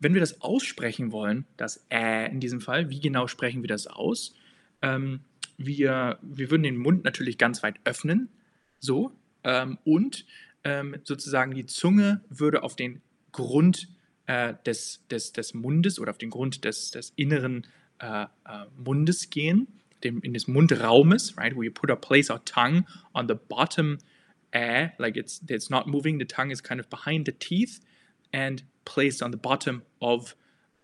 Wenn 0.01 0.15
wir 0.15 0.21
das 0.21 0.41
aussprechen 0.41 1.13
wollen, 1.13 1.47
das 1.57 1.87
Ä 1.91 2.27
in 2.31 2.41
diesem 2.41 2.61
Fall, 2.61 2.91
wie 2.91 3.01
genau 3.01 3.27
sprechen 3.27 3.63
wir 3.63 3.69
das 3.69 3.87
aus? 3.87 4.35
Ähm, 4.83 5.21
wir, 5.57 6.19
wir 6.21 6.51
würden 6.51 6.65
den 6.65 6.77
Mund 6.77 7.05
natürlich 7.05 7.39
ganz 7.39 7.63
weit 7.63 7.77
öffnen, 7.85 8.29
so, 8.81 9.13
ähm, 9.45 9.79
und 9.85 10.27
ähm, 10.65 10.97
sozusagen 11.05 11.55
die 11.55 11.67
Zunge 11.67 12.23
würde 12.29 12.63
auf 12.63 12.77
den 12.77 13.03
Grund 13.33 13.89
äh, 14.27 14.55
des, 14.67 15.01
des, 15.11 15.33
des 15.33 15.55
Mundes 15.55 15.99
oder 15.99 16.11
auf 16.11 16.19
den 16.19 16.31
Grund 16.31 16.65
des, 16.65 16.91
des 16.91 17.13
inneren 17.17 17.67
äh, 17.99 18.25
äh, 18.25 18.27
Mundes 18.77 19.31
gehen, 19.31 19.69
dem, 20.03 20.21
in 20.21 20.35
des 20.35 20.49
Mundraumes, 20.49 21.37
right, 21.37 21.55
you 21.55 21.71
put 21.71 21.91
or 21.91 21.97
place 21.97 22.31
our 22.31 22.45
tongue 22.45 22.85
on 23.15 23.29
the 23.29 23.35
bottom 23.35 23.99
eh, 24.55 24.89
like 24.99 25.17
it's 25.17 25.41
it's 25.49 25.69
not 25.69 25.87
moving. 25.87 26.19
The 26.19 26.25
tongue 26.25 26.51
is 26.51 26.61
kind 26.61 26.81
of 26.81 26.89
behind 26.89 27.27
the 27.27 27.33
teeth 27.33 27.81
and 28.33 28.63
placed 28.85 29.23
on 29.23 29.31
the 29.31 29.37
bottom 29.37 29.83
of 30.01 30.35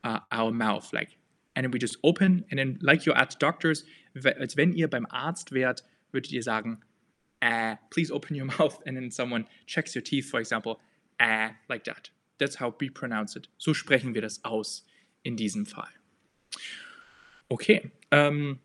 uh, 0.05 0.21
our 0.31 0.51
mouth, 0.51 0.93
like. 0.93 1.17
And 1.57 1.65
then 1.65 1.71
we 1.73 1.79
just 1.79 1.97
open, 2.05 2.45
and 2.51 2.59
then 2.59 2.79
like 2.81 3.07
you're 3.07 3.17
at 3.17 3.39
doctors, 3.41 3.85
als 4.15 4.57
wenn 4.57 4.73
ihr 4.73 4.89
beim 4.89 5.07
Arzt 5.11 5.53
wärt, 5.53 5.83
würdet 6.13 6.33
ihr 6.33 6.43
sagen, 6.43 6.79
eh, 7.43 7.77
please 7.91 8.11
open 8.13 8.37
your 8.37 8.47
mouth, 8.59 8.81
and 8.87 8.97
then 8.97 9.11
someone 9.11 9.47
checks 9.67 9.95
your 9.95 10.03
teeth, 10.03 10.31
for 10.31 10.41
example, 10.41 10.81
eh, 11.19 11.51
like 11.69 11.85
that. 11.85 12.11
That's 12.39 12.57
how 12.57 12.75
we 12.81 12.89
pronounce 12.89 13.37
it. 13.37 13.49
So 13.59 13.75
sprechen 13.75 14.15
wir 14.15 14.23
das 14.23 14.41
aus 14.45 14.85
in 15.23 15.37
diesem 15.37 15.67
Fall. 15.67 15.91
Okay. 17.49 17.91
Ähm, 18.11 18.61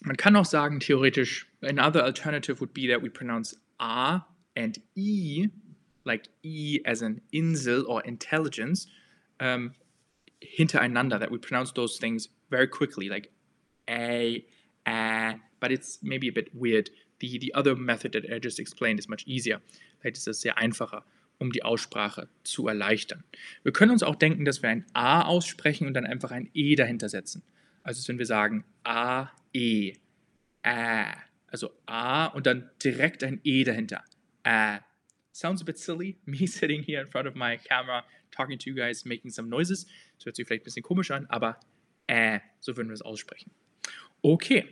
man 0.00 0.16
kann 0.16 0.36
auch 0.36 0.44
sagen, 0.44 0.80
theoretisch, 0.80 1.46
another 1.60 2.04
alternative 2.04 2.60
would 2.60 2.72
be 2.72 2.86
that 2.86 3.02
we 3.02 3.10
pronounce 3.10 3.58
A 3.80 4.22
and 4.54 4.78
E, 4.94 5.48
like 6.04 6.28
E 6.42 6.80
as 6.84 7.02
an 7.02 7.20
Insel 7.32 7.84
or 7.86 8.00
intelligence, 8.02 8.86
um, 9.40 9.74
hintereinander, 10.42 11.18
that 11.18 11.30
we 11.30 11.38
pronounce 11.38 11.72
those 11.72 11.98
things 11.98 12.28
very 12.50 12.66
quickly, 12.66 13.08
like 13.08 13.30
A, 13.88 14.44
A, 14.86 15.34
but 15.60 15.72
it's 15.72 15.98
maybe 16.02 16.28
a 16.28 16.32
bit 16.32 16.54
weird. 16.54 16.90
The, 17.20 17.38
the 17.38 17.54
other 17.54 17.74
method 17.74 18.12
that 18.12 18.24
I 18.32 18.38
just 18.38 18.58
explained 18.58 18.98
is 18.98 19.08
much 19.08 19.24
easier. 19.26 19.60
Vielleicht 20.00 20.18
ist 20.18 20.28
es 20.28 20.40
sehr 20.40 20.58
einfacher, 20.58 21.02
um 21.38 21.50
die 21.50 21.62
Aussprache 21.64 22.28
zu 22.44 22.68
erleichtern. 22.68 23.24
Wir 23.62 23.72
können 23.72 23.90
uns 23.90 24.02
auch 24.02 24.16
denken, 24.16 24.44
dass 24.44 24.62
wir 24.62 24.70
ein 24.70 24.84
A 24.92 25.22
aussprechen 25.22 25.86
und 25.86 25.94
dann 25.94 26.06
einfach 26.06 26.30
ein 26.30 26.50
E 26.54 26.74
dahinter 26.74 27.08
setzen. 27.08 27.42
Also 27.82 28.06
wenn 28.08 28.18
wir 28.18 28.26
sagen 28.26 28.64
A, 28.84 29.28
E, 29.52 29.94
Ä, 30.64 31.14
also 31.50 31.70
A 31.86 32.26
und 32.26 32.46
dann 32.46 32.70
direkt 32.82 33.22
ein 33.24 33.40
E 33.44 33.64
dahinter. 33.64 34.02
Ä. 34.44 34.80
Sounds 35.32 35.60
a 35.60 35.64
bit 35.64 35.78
silly, 35.78 36.16
me 36.24 36.46
sitting 36.46 36.82
here 36.82 37.02
in 37.02 37.08
front 37.08 37.28
of 37.28 37.34
my 37.34 37.58
camera, 37.58 38.04
talking 38.30 38.58
to 38.58 38.70
you 38.70 38.76
guys, 38.76 39.04
making 39.04 39.30
some 39.30 39.48
noises. 39.48 39.86
Das 40.16 40.26
hört 40.26 40.36
sich 40.36 40.46
vielleicht 40.46 40.62
ein 40.62 40.64
bisschen 40.64 40.82
komisch 40.82 41.10
an, 41.10 41.26
aber 41.28 41.58
Ä, 42.08 42.40
so 42.60 42.76
würden 42.76 42.88
wir 42.88 42.94
es 42.94 43.02
aussprechen. 43.02 43.50
Okay, 44.22 44.64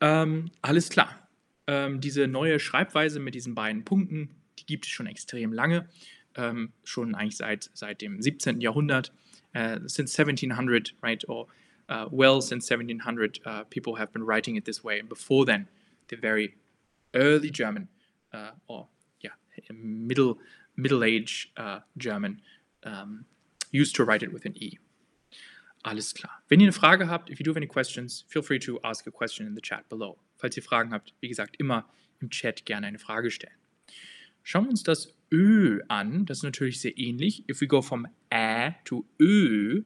ähm, 0.00 0.50
alles 0.62 0.90
klar. 0.90 1.28
Ähm, 1.66 2.00
diese 2.00 2.28
neue 2.28 2.60
Schreibweise 2.60 3.18
mit 3.18 3.34
diesen 3.34 3.54
beiden 3.54 3.84
Punkten, 3.84 4.36
die 4.58 4.66
gibt 4.66 4.86
es 4.86 4.92
schon 4.92 5.06
extrem 5.06 5.52
lange, 5.52 5.88
ähm, 6.36 6.72
schon 6.84 7.14
eigentlich 7.14 7.36
seit, 7.36 7.70
seit 7.74 8.00
dem 8.02 8.22
17. 8.22 8.60
Jahrhundert, 8.60 9.12
uh, 9.56 9.78
since 9.86 10.16
1700, 10.16 10.94
right, 11.02 11.28
or 11.28 11.48
uh, 11.88 12.06
well 12.10 12.40
since 12.40 12.70
1700, 12.70 13.40
uh, 13.44 13.64
people 13.70 13.98
have 13.98 14.12
been 14.12 14.22
writing 14.22 14.56
it 14.56 14.64
this 14.64 14.84
way. 14.84 15.00
And 15.00 15.08
before 15.08 15.44
then, 15.46 15.66
the 16.08 16.16
very 16.16 16.56
early 17.14 17.50
German, 17.50 17.88
uh, 18.32 18.50
or 18.66 18.88
yeah, 19.20 19.30
middle 19.72 20.38
middle 20.76 21.04
age 21.04 21.52
uh, 21.56 21.80
German 21.96 22.40
um, 22.84 23.24
used 23.72 23.94
to 23.96 24.04
write 24.04 24.22
it 24.22 24.32
with 24.32 24.44
an 24.44 24.54
E. 24.56 24.78
Alles 25.82 26.14
klar. 26.14 26.42
Wenn 26.48 26.60
ihr 26.60 26.64
eine 26.64 26.72
Frage 26.72 27.08
habt, 27.08 27.30
if 27.30 27.38
you 27.38 27.44
do 27.44 27.50
have 27.50 27.56
any 27.56 27.66
questions, 27.66 28.24
feel 28.28 28.42
free 28.42 28.58
to 28.58 28.80
ask 28.82 29.06
a 29.06 29.10
question 29.10 29.46
in 29.46 29.54
the 29.54 29.60
chat 29.60 29.88
below. 29.88 30.18
Falls 30.36 30.56
ihr 30.56 30.62
Fragen 30.62 30.92
habt, 30.92 31.14
wie 31.20 31.28
gesagt, 31.28 31.56
immer 31.58 31.88
im 32.20 32.30
Chat 32.30 32.64
gerne 32.64 32.88
eine 32.88 32.98
Frage 32.98 33.30
stellen. 33.30 33.54
Schauen 34.42 34.64
wir 34.64 34.70
uns 34.70 34.82
das 34.82 35.14
Ö 35.32 35.80
an. 35.88 36.26
Das 36.26 36.38
ist 36.38 36.42
natürlich 36.44 36.80
sehr 36.80 36.96
ähnlich. 36.98 37.48
If 37.48 37.60
we 37.60 37.66
go 37.66 37.82
from 37.82 38.06
Ä 38.32 38.74
to 38.84 39.04
Ö, 39.20 39.82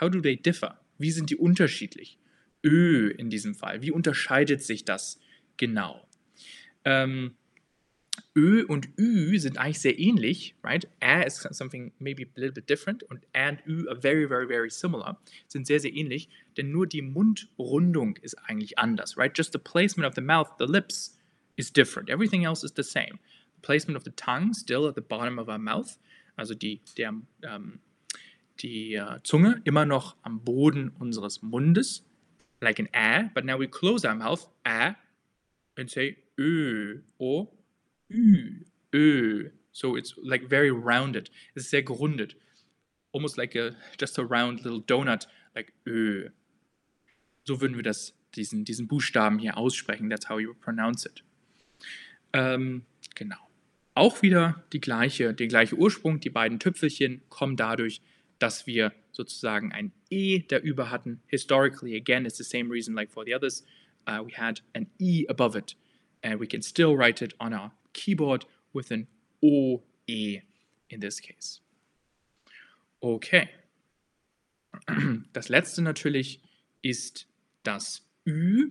how 0.00 0.10
do 0.10 0.20
they 0.20 0.36
differ? 0.36 0.80
Wie 0.98 1.10
sind 1.10 1.30
die 1.30 1.36
unterschiedlich? 1.36 2.18
Ö 2.62 3.10
in 3.10 3.28
diesem 3.28 3.54
Fall. 3.54 3.82
Wie 3.82 3.90
unterscheidet 3.90 4.62
sich 4.62 4.84
das 4.84 5.18
genau? 5.56 6.06
Ähm, 6.84 7.36
Ö 8.36 8.64
und 8.66 8.88
Ü 8.98 9.38
sind 9.38 9.58
eigentlich 9.58 9.80
sehr 9.80 9.98
ähnlich, 9.98 10.54
right? 10.62 10.88
Ä 11.00 11.24
is 11.24 11.46
something 11.50 11.92
maybe 11.98 12.24
a 12.24 12.40
little 12.40 12.52
bit 12.52 12.68
different 12.68 13.02
und 13.04 13.24
Ä 13.32 13.48
und 13.48 13.66
Ü 13.66 13.88
are 13.88 14.00
very, 14.00 14.28
very, 14.28 14.46
very 14.46 14.70
similar, 14.70 15.18
sind 15.48 15.66
sehr, 15.66 15.80
sehr 15.80 15.92
ähnlich, 15.94 16.28
denn 16.56 16.70
nur 16.70 16.86
die 16.86 17.02
Mundrundung 17.02 18.16
ist 18.22 18.34
eigentlich 18.48 18.78
anders, 18.78 19.16
right? 19.16 19.36
Just 19.36 19.52
the 19.52 19.58
placement 19.58 20.06
of 20.06 20.14
the 20.14 20.20
mouth, 20.20 20.48
the 20.58 20.66
lips 20.66 21.16
is 21.56 21.72
different. 21.72 22.08
Everything 22.08 22.44
else 22.44 22.64
is 22.64 22.72
the 22.76 22.82
same. 22.82 23.18
The 23.56 23.62
placement 23.62 23.96
of 23.96 24.04
the 24.04 24.12
tongue 24.12 24.52
still 24.52 24.88
at 24.88 24.94
the 24.94 25.00
bottom 25.00 25.38
of 25.38 25.48
our 25.48 25.58
mouth, 25.58 25.98
also 26.36 26.54
die, 26.54 26.80
der, 26.96 27.14
ähm, 27.42 27.80
die 28.60 28.96
uh, 28.96 29.20
Zunge 29.22 29.60
immer 29.64 29.86
noch 29.86 30.16
am 30.22 30.40
Boden 30.44 30.90
unseres 30.98 31.42
Mundes, 31.42 32.04
like 32.60 32.78
an 32.80 32.88
A, 32.94 33.30
but 33.34 33.44
now 33.44 33.58
we 33.58 33.68
close 33.68 34.04
our 34.04 34.14
mouth, 34.14 34.48
A, 34.64 34.96
and 35.76 35.90
say 35.90 36.16
Ö 36.38 37.00
or 37.18 37.48
Ü, 38.10 38.64
Ö. 38.94 39.50
So 39.72 39.96
it's 39.96 40.14
like 40.22 40.48
very 40.48 40.70
rounded. 40.70 41.30
Ist 41.54 41.70
sehr 41.70 41.82
gerundet. 41.82 42.36
Almost 43.12 43.36
like 43.36 43.54
a, 43.56 43.76
just 43.98 44.18
a 44.18 44.22
round 44.22 44.64
little 44.64 44.80
donut, 44.80 45.26
like 45.54 45.72
Ö. 45.86 46.30
So 47.44 47.60
würden 47.60 47.76
wir 47.76 47.82
das, 47.82 48.14
diesen, 48.34 48.64
diesen 48.64 48.88
Buchstaben 48.88 49.38
hier 49.38 49.56
aussprechen. 49.56 50.08
That's 50.10 50.28
how 50.28 50.38
you 50.38 50.54
pronounce 50.54 51.06
it. 51.06 51.22
Ähm, 52.32 52.84
genau. 53.14 53.36
Auch 53.94 54.22
wieder 54.22 54.64
die 54.72 54.80
gleiche, 54.80 55.34
der 55.34 55.46
gleiche 55.46 55.76
Ursprung. 55.76 56.20
Die 56.20 56.30
beiden 56.30 56.58
Tüpfelchen 56.58 57.22
kommen 57.28 57.56
dadurch, 57.56 58.00
dass 58.38 58.66
wir 58.66 58.92
sozusagen 59.12 59.72
ein 59.72 59.92
E 60.10 60.40
da 60.40 60.58
über 60.58 60.90
hatten. 60.90 61.20
Historically, 61.26 61.96
again, 61.96 62.26
it's 62.26 62.36
the 62.36 62.44
same 62.44 62.70
reason 62.70 62.94
like 62.94 63.10
for 63.10 63.24
the 63.24 63.34
others. 63.34 63.64
Uh, 64.06 64.22
we 64.24 64.32
had 64.32 64.60
an 64.74 64.86
E 64.98 65.26
above 65.28 65.56
it, 65.56 65.74
and 66.22 66.38
we 66.38 66.46
can 66.46 66.62
still 66.62 66.96
write 66.96 67.22
it 67.22 67.34
on 67.40 67.52
our 67.52 67.72
keyboard 67.92 68.44
with 68.72 68.90
an 68.90 69.06
OE 69.42 69.80
in 70.90 71.00
this 71.00 71.20
case. 71.20 71.60
Okay. 73.02 73.50
Das 75.32 75.48
letzte 75.48 75.82
natürlich 75.82 76.40
ist 76.82 77.26
das 77.62 78.02
Ü. 78.26 78.70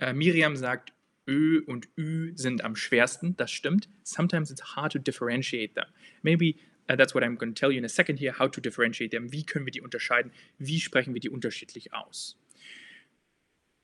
Uh, 0.00 0.12
Miriam 0.12 0.56
sagt, 0.56 0.92
Ö 1.28 1.62
und 1.66 1.88
Ü 1.98 2.32
sind 2.36 2.64
am 2.64 2.74
schwersten. 2.74 3.36
Das 3.36 3.50
stimmt. 3.50 3.88
Sometimes 4.02 4.50
it's 4.50 4.76
hard 4.76 4.92
to 4.92 4.98
differentiate 4.98 5.74
them. 5.74 5.86
Maybe 6.22 6.56
Uh, 6.90 6.96
that's 6.96 7.14
what 7.14 7.22
I'm 7.22 7.36
going 7.36 7.54
to 7.54 7.60
tell 7.60 7.70
you 7.70 7.78
in 7.78 7.84
a 7.84 7.88
second 7.88 8.18
here, 8.18 8.32
how 8.32 8.48
to 8.48 8.60
differentiate 8.60 9.12
them. 9.12 9.30
Wie 9.30 9.44
können 9.44 9.64
wir 9.64 9.70
die 9.70 9.80
unterscheiden? 9.80 10.32
Wie 10.58 10.80
sprechen 10.80 11.14
wir 11.14 11.20
die 11.20 11.30
unterschiedlich 11.30 11.94
aus? 11.94 12.36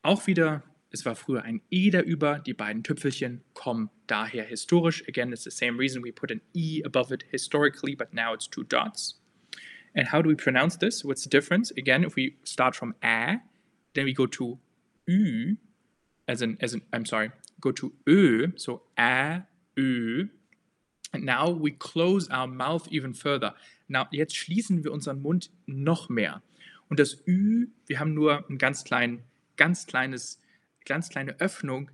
Auch 0.02 0.26
wieder, 0.26 0.64
es 0.96 1.04
war 1.04 1.14
früher 1.14 1.42
ein 1.42 1.60
E 1.70 1.90
da 1.90 2.00
über, 2.00 2.38
die 2.38 2.54
beiden 2.54 2.82
Tüpfelchen 2.82 3.42
kommen 3.54 3.90
daher 4.06 4.44
historisch. 4.44 5.04
Again, 5.06 5.32
it's 5.32 5.44
the 5.44 5.50
same 5.50 5.78
reason 5.78 6.02
we 6.02 6.12
put 6.12 6.30
an 6.30 6.40
E 6.54 6.82
above 6.84 7.12
it 7.12 7.24
historically, 7.30 7.94
but 7.94 8.12
now 8.14 8.32
it's 8.32 8.48
two 8.48 8.64
dots. 8.64 9.20
And 9.94 10.12
how 10.12 10.22
do 10.22 10.28
we 10.28 10.34
pronounce 10.34 10.78
this? 10.78 11.04
What's 11.04 11.22
the 11.22 11.30
difference? 11.30 11.70
Again, 11.76 12.04
if 12.04 12.16
we 12.16 12.36
start 12.44 12.74
from 12.74 12.94
A, 13.02 13.40
then 13.94 14.04
we 14.04 14.14
go 14.14 14.26
to 14.26 14.58
Ü, 15.08 15.56
as 16.26 16.42
in, 16.42 16.56
as 16.60 16.74
in, 16.74 16.82
I'm 16.92 17.04
sorry, 17.04 17.30
go 17.60 17.72
to 17.72 17.92
Ö, 18.06 18.52
so 18.56 18.82
A, 18.98 19.42
Ö, 19.78 20.28
And 21.12 21.24
now 21.24 21.50
we 21.50 21.70
close 21.70 22.28
our 22.30 22.46
mouth 22.46 22.88
even 22.90 23.14
further. 23.14 23.54
Now, 23.88 24.06
jetzt 24.10 24.36
schließen 24.36 24.84
wir 24.84 24.92
unseren 24.92 25.22
Mund 25.22 25.50
noch 25.66 26.08
mehr. 26.08 26.42
Und 26.88 27.00
das 27.00 27.26
Ü, 27.26 27.68
wir 27.86 28.00
haben 28.00 28.14
nur 28.14 28.44
ein 28.48 28.58
ganz 28.58 28.84
klein, 28.84 29.22
ganz 29.56 29.86
kleines, 29.86 30.40
ganz 30.86 31.10
kleine 31.10 31.38
Öffnung, 31.40 31.90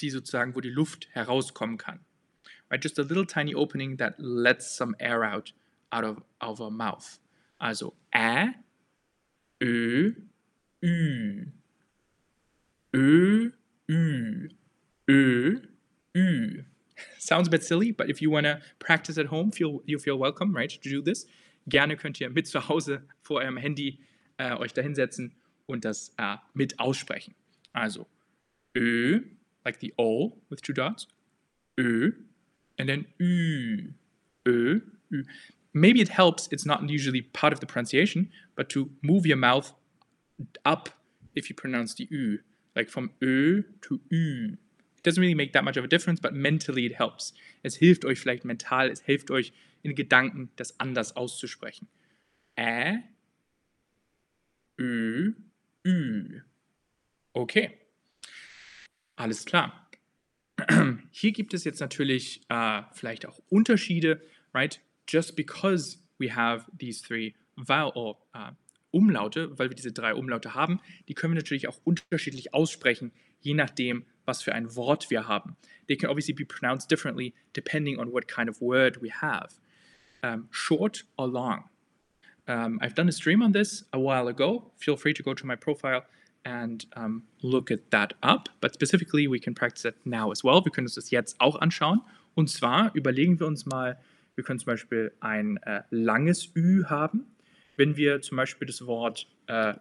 die 0.00 0.10
sozusagen, 0.10 0.54
wo 0.54 0.60
die 0.60 0.70
Luft 0.70 1.08
herauskommen 1.12 1.78
kann. 1.78 2.00
Right? 2.70 2.82
Just 2.82 2.98
a 2.98 3.02
little 3.02 3.26
tiny 3.26 3.54
opening 3.54 3.96
that 3.98 4.14
lets 4.18 4.76
some 4.76 4.94
air 4.98 5.24
out 5.24 5.54
out 5.90 6.04
of, 6.04 6.60
our 6.62 6.70
mouth. 6.70 7.18
Also 7.58 7.94
Ä, 8.14 8.54
Ö, 9.60 10.12
Ü. 10.82 11.52
Ö, 12.94 13.50
Ü. 13.88 14.48
Ö, 15.08 15.60
Ü. 16.14 16.64
Sounds 17.18 17.48
a 17.48 17.50
bit 17.50 17.64
silly, 17.64 17.92
but 17.92 18.10
if 18.10 18.20
you 18.20 18.30
want 18.30 18.44
to 18.46 18.60
practice 18.78 19.18
at 19.18 19.26
home, 19.26 19.50
feel, 19.50 19.82
you 19.86 19.98
feel 19.98 20.18
welcome, 20.18 20.54
right, 20.54 20.70
to 20.70 20.90
do 20.90 21.00
this. 21.00 21.26
Gerne 21.68 21.96
könnt 21.96 22.20
ihr 22.20 22.30
mit 22.30 22.46
zu 22.46 22.68
Hause 22.68 23.02
vor 23.22 23.40
eurem 23.40 23.56
Handy 23.56 23.98
äh, 24.38 24.54
euch 24.54 24.72
da 24.72 24.82
hinsetzen 24.82 25.34
und 25.66 25.84
das 25.84 26.12
äh, 26.16 26.36
mit 26.54 26.78
aussprechen. 26.78 27.34
Also 27.72 28.06
Ö, 28.76 29.20
like 29.64 29.80
the 29.80 29.92
O 29.98 30.36
with 30.50 30.62
two 30.62 30.72
dots, 30.72 31.06
Ö, 31.78 32.12
and 32.78 32.88
then 32.88 33.06
Ü, 33.20 33.92
Ö, 34.46 34.80
Ü. 35.12 35.24
Maybe 35.74 36.00
it 36.00 36.08
helps, 36.08 36.48
it's 36.50 36.66
not 36.66 36.88
usually 36.88 37.22
part 37.22 37.52
of 37.52 37.60
the 37.60 37.66
pronunciation, 37.66 38.30
but 38.56 38.68
to 38.70 38.90
move 39.02 39.26
your 39.26 39.36
mouth 39.36 39.72
up 40.64 40.88
if 41.34 41.48
you 41.48 41.54
pronounce 41.54 41.94
the 41.94 42.08
Ü, 42.10 42.38
like 42.74 42.88
from 42.88 43.10
Ö 43.22 43.62
to 43.82 44.00
Ü. 44.12 44.56
It 44.96 45.04
doesn't 45.04 45.20
really 45.20 45.34
make 45.34 45.52
that 45.52 45.64
much 45.64 45.76
of 45.76 45.84
a 45.84 45.88
difference, 45.88 46.20
but 46.20 46.34
mentally 46.34 46.84
it 46.84 46.96
helps. 46.96 47.32
Es 47.62 47.76
hilft 47.76 48.04
euch 48.04 48.18
vielleicht 48.18 48.44
mental, 48.44 48.90
es 48.90 49.02
hilft 49.02 49.30
euch 49.30 49.52
in 49.82 49.94
Gedanken, 49.94 50.50
das 50.56 50.78
anders 50.80 51.14
auszusprechen. 51.16 51.86
Ä, 52.56 53.02
Ö, 54.80 55.32
Ü. 55.86 56.42
Okay. 57.34 57.78
Alles 59.18 59.44
klar. 59.44 59.90
Hier 61.10 61.32
gibt 61.32 61.52
es 61.52 61.64
jetzt 61.64 61.80
natürlich 61.80 62.40
uh, 62.52 62.82
vielleicht 62.92 63.26
auch 63.26 63.40
Unterschiede, 63.50 64.22
right? 64.54 64.80
Just 65.08 65.34
because 65.34 65.98
we 66.18 66.34
have 66.34 66.66
these 66.78 67.02
three 67.02 67.34
vowel 67.56 67.90
or 67.96 68.16
uh, 68.32 68.52
Umlaute, 68.92 69.58
weil 69.58 69.70
wir 69.70 69.74
diese 69.74 69.92
drei 69.92 70.14
Umlaute 70.14 70.54
haben, 70.54 70.80
die 71.08 71.14
können 71.14 71.34
wir 71.34 71.40
natürlich 71.40 71.66
auch 71.66 71.78
unterschiedlich 71.82 72.54
aussprechen, 72.54 73.10
je 73.40 73.54
nachdem, 73.54 74.06
was 74.24 74.40
für 74.42 74.54
ein 74.54 74.76
Wort 74.76 75.10
wir 75.10 75.26
haben. 75.26 75.56
They 75.88 75.96
can 75.96 76.10
obviously 76.10 76.32
be 76.32 76.44
pronounced 76.44 76.88
differently 76.88 77.34
depending 77.54 77.98
on 77.98 78.12
what 78.12 78.28
kind 78.28 78.48
of 78.48 78.60
word 78.60 79.02
we 79.02 79.10
have. 79.10 79.48
Um, 80.22 80.48
short 80.52 81.04
or 81.16 81.26
long. 81.26 81.64
Um, 82.46 82.78
I've 82.80 82.94
done 82.94 83.08
a 83.08 83.12
stream 83.12 83.42
on 83.42 83.52
this 83.52 83.84
a 83.92 83.98
while 83.98 84.28
ago. 84.28 84.70
Feel 84.76 84.96
free 84.96 85.12
to 85.14 85.22
go 85.24 85.34
to 85.34 85.44
my 85.44 85.56
profile 85.56 86.04
and 86.44 86.86
um, 86.96 87.22
look 87.42 87.70
at 87.70 87.90
that 87.90 88.14
up. 88.22 88.48
But 88.60 88.74
specifically, 88.74 89.28
we 89.28 89.38
can 89.38 89.54
practice 89.54 89.84
it 89.84 89.94
now 90.04 90.30
as 90.30 90.42
well. 90.42 90.64
Wir 90.64 90.72
können 90.72 90.86
uns 90.86 90.94
das 90.94 91.10
jetzt 91.10 91.40
auch 91.40 91.60
anschauen. 91.60 92.00
Und 92.34 92.48
zwar 92.48 92.94
überlegen 92.94 93.38
wir 93.40 93.46
uns 93.46 93.66
mal, 93.66 93.98
wir 94.34 94.44
können 94.44 94.58
zum 94.58 94.66
Beispiel 94.66 95.12
ein 95.20 95.56
äh, 95.58 95.82
langes 95.90 96.54
Ü 96.54 96.84
haben. 96.84 97.26
Wenn 97.76 97.96
wir 97.96 98.20
zum 98.22 98.36
Beispiel 98.36 98.66
das 98.66 98.86
Wort 98.86 99.26
äh, 99.46 99.74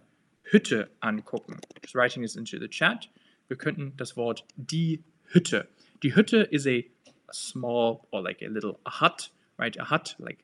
Hütte 0.44 0.90
angucken, 1.00 1.60
just 1.84 1.96
writing 1.96 2.24
this 2.24 2.36
into 2.36 2.60
the 2.60 2.68
chat, 2.68 3.10
wir 3.48 3.58
könnten 3.58 3.94
das 3.98 4.18
Wort 4.18 4.46
die 4.56 5.04
Hütte. 5.26 5.68
Die 6.04 6.16
Hütte 6.16 6.38
is 6.52 6.68
a, 6.68 6.84
small 7.32 8.08
or 8.12 8.22
like 8.22 8.42
a 8.42 8.48
little 8.48 8.80
a 8.86 9.02
hut, 9.02 9.32
right? 9.58 9.78
A 9.80 9.90
hut 9.90 10.16
like 10.20 10.44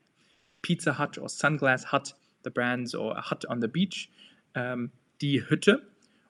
Pizza 0.61 0.97
Hut 0.97 1.17
or 1.17 1.27
Sunglass 1.27 1.91
Hut, 1.91 2.15
the 2.43 2.49
brands 2.49 2.95
or 2.95 3.17
a 3.17 3.21
hut 3.21 3.45
on 3.45 3.61
the 3.61 3.67
beach. 3.67 4.09
Ähm, 4.55 4.91
die 5.21 5.41
Hütte. 5.49 5.81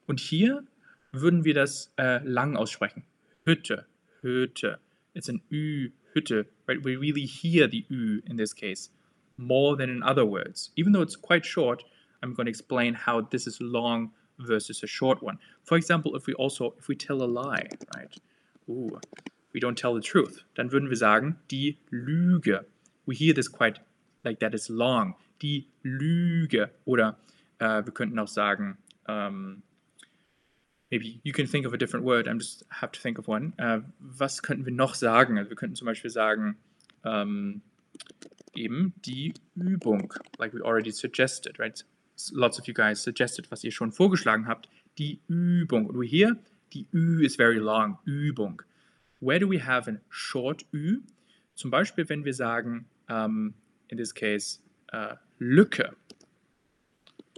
Und 0.07 0.19
hier 0.19 0.63
würden 1.12 1.45
wir 1.45 1.53
das 1.53 1.91
äh, 1.98 2.19
lang 2.24 2.55
aussprechen. 2.55 3.03
Hütte, 3.45 3.86
Hütte. 4.22 4.79
It's 5.13 5.29
an 5.29 5.41
Ü, 5.51 5.91
Hütte, 6.13 6.48
right? 6.67 6.83
We 6.83 6.98
really 6.98 7.27
hear 7.27 7.69
the 7.69 7.86
Ü 7.89 8.22
in 8.25 8.38
this 8.38 8.53
case 8.53 8.89
more 9.38 9.75
than 9.75 9.89
in 9.89 10.03
other 10.03 10.25
words. 10.25 10.72
Even 10.75 10.93
though 10.93 11.01
it's 11.01 11.15
quite 11.15 11.45
short, 11.45 11.83
I'm 12.22 12.33
going 12.33 12.45
to 12.45 12.50
explain 12.50 12.93
how 12.93 13.22
this 13.22 13.48
is 13.48 13.60
long 13.60 14.12
versus 14.39 14.83
a 14.83 14.88
short 14.88 15.22
one. 15.22 15.38
For 15.63 15.77
example, 15.77 16.15
if 16.15 16.25
we 16.25 16.33
also, 16.33 16.74
if 16.79 16.88
we 16.88 16.95
tell 16.95 17.22
a 17.22 17.25
lie, 17.25 17.67
right? 17.95 18.15
Ooh, 18.69 19.00
we 19.53 19.60
don't 19.60 19.77
tell 19.77 19.93
the 19.93 20.01
truth. 20.01 20.43
Dann 20.55 20.72
würden 20.72 20.89
wir 20.89 20.98
sagen, 20.98 21.38
die 21.51 21.77
Lüge. 21.91 22.65
We 23.05 23.15
hear 23.15 23.33
this 23.33 23.50
quite 23.50 23.79
like 24.24 24.39
that 24.39 24.53
is 24.53 24.69
long. 24.69 25.15
Die 25.41 25.67
Lüge. 25.83 26.69
Oder 26.86 27.17
äh, 27.60 27.86
wir 27.86 27.93
könnten 27.93 28.17
auch 28.19 28.27
sagen, 28.27 28.77
um, 29.07 29.62
maybe 30.93 31.19
you 31.23 31.33
can 31.33 31.47
think 31.47 31.65
of 31.65 31.73
a 31.73 31.77
different 31.77 32.05
word, 32.05 32.27
I 32.27 32.33
just 32.33 32.63
have 32.69 32.91
to 32.91 33.00
think 33.00 33.17
of 33.17 33.27
one. 33.27 33.53
Äh, 33.57 33.81
was 34.00 34.43
könnten 34.43 34.65
wir 34.65 34.73
noch 34.73 34.93
sagen? 34.93 35.39
Also 35.39 35.50
wir 35.50 35.57
könnten 35.57 35.75
zum 35.75 35.88
Beispiel 35.88 36.12
sagen, 36.12 36.55
um, 37.03 37.62
eben 38.55 38.93
die 39.03 39.33
Übung, 39.55 40.13
like 40.38 40.53
we 40.53 40.62
already 40.62 40.91
suggested, 40.91 41.57
right? 41.59 41.83
Lots 42.31 42.59
of 42.59 42.67
you 42.67 42.75
guys 42.75 43.01
suggested, 43.01 43.50
was 43.50 43.63
ihr 43.63 43.71
schon 43.71 43.91
vorgeschlagen 43.91 44.47
habt. 44.47 44.69
Die 45.00 45.19
Übung. 45.27 45.88
Und 45.88 46.03
hear, 46.03 46.38
die 46.73 46.85
Ü 46.93 47.25
is 47.25 47.35
very 47.35 47.57
long. 47.57 47.97
Übung. 48.05 48.62
Where 49.19 49.39
do 49.39 49.50
we 49.50 49.57
have 49.57 49.88
a 49.89 50.00
short 50.09 50.63
Ü? 50.71 51.01
Zum 51.55 51.71
Beispiel, 51.71 52.07
wenn 52.07 52.23
wir 52.23 52.35
sagen, 52.35 52.85
um, 53.09 53.55
in 53.88 53.97
this 53.97 54.13
case, 54.13 54.59
uh, 54.93 55.15
Lücke. 55.39 55.95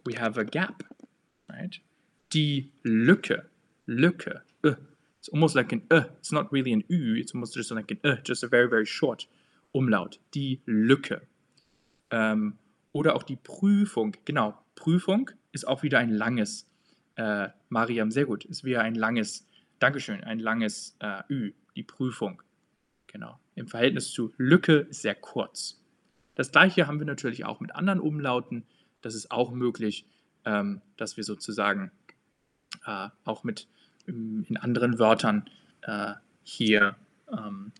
We 0.03 0.19
have 0.19 0.37
a 0.37 0.43
gap, 0.43 0.83
right? 1.49 1.79
Die 2.35 2.69
Lücke. 2.83 3.45
Lücke. 3.85 4.41
Uh. 4.61 4.75
It's 5.19 5.29
almost 5.29 5.55
like 5.55 5.71
an 5.71 5.83
uh. 5.89 6.03
It's 6.19 6.33
not 6.33 6.51
really 6.51 6.73
an 6.73 6.83
Ü. 6.91 7.17
It's 7.17 7.33
almost 7.33 7.55
just 7.55 7.71
like 7.71 7.89
an 7.91 7.99
uh. 8.03 8.17
Just 8.25 8.43
a 8.43 8.47
very, 8.49 8.67
very 8.69 8.85
short 8.85 9.29
Umlaut, 9.71 10.19
die 10.33 10.59
Lücke. 10.65 11.21
Ähm, 12.11 12.57
oder 12.91 13.15
auch 13.15 13.23
die 13.23 13.37
Prüfung. 13.37 14.17
Genau, 14.25 14.53
Prüfung 14.75 15.31
ist 15.53 15.65
auch 15.65 15.81
wieder 15.81 15.99
ein 15.99 16.09
langes. 16.09 16.69
Äh, 17.15 17.47
Mariam, 17.69 18.11
sehr 18.11 18.25
gut. 18.25 18.43
Ist 18.43 18.65
wieder 18.65 18.81
ein 18.81 18.95
langes, 18.95 19.47
Dankeschön, 19.79 20.21
ein 20.21 20.39
langes 20.39 20.97
äh, 20.99 21.23
Ü, 21.29 21.53
die 21.77 21.83
Prüfung. 21.83 22.41
Genau. 23.07 23.39
Im 23.55 23.67
Verhältnis 23.67 24.11
zu 24.11 24.33
Lücke 24.35 24.87
ist 24.89 25.03
sehr 25.03 25.15
kurz. 25.15 25.81
Das 26.35 26.51
gleiche 26.51 26.85
haben 26.85 26.99
wir 26.99 27.05
natürlich 27.05 27.45
auch 27.45 27.61
mit 27.61 27.73
anderen 27.73 28.01
Umlauten. 28.01 28.65
Das 29.01 29.15
ist 29.15 29.31
auch 29.31 29.51
möglich, 29.51 30.05
ähm, 30.43 30.81
dass 30.97 31.15
wir 31.15 31.23
sozusagen 31.23 31.91
äh, 32.85 33.09
auch 33.23 33.43
mit 33.43 33.67
in 34.07 34.57
anderen 34.59 34.99
Wörtern 34.99 35.49
äh, 35.81 36.13
hier 36.43 36.95
ähm, 37.31 37.71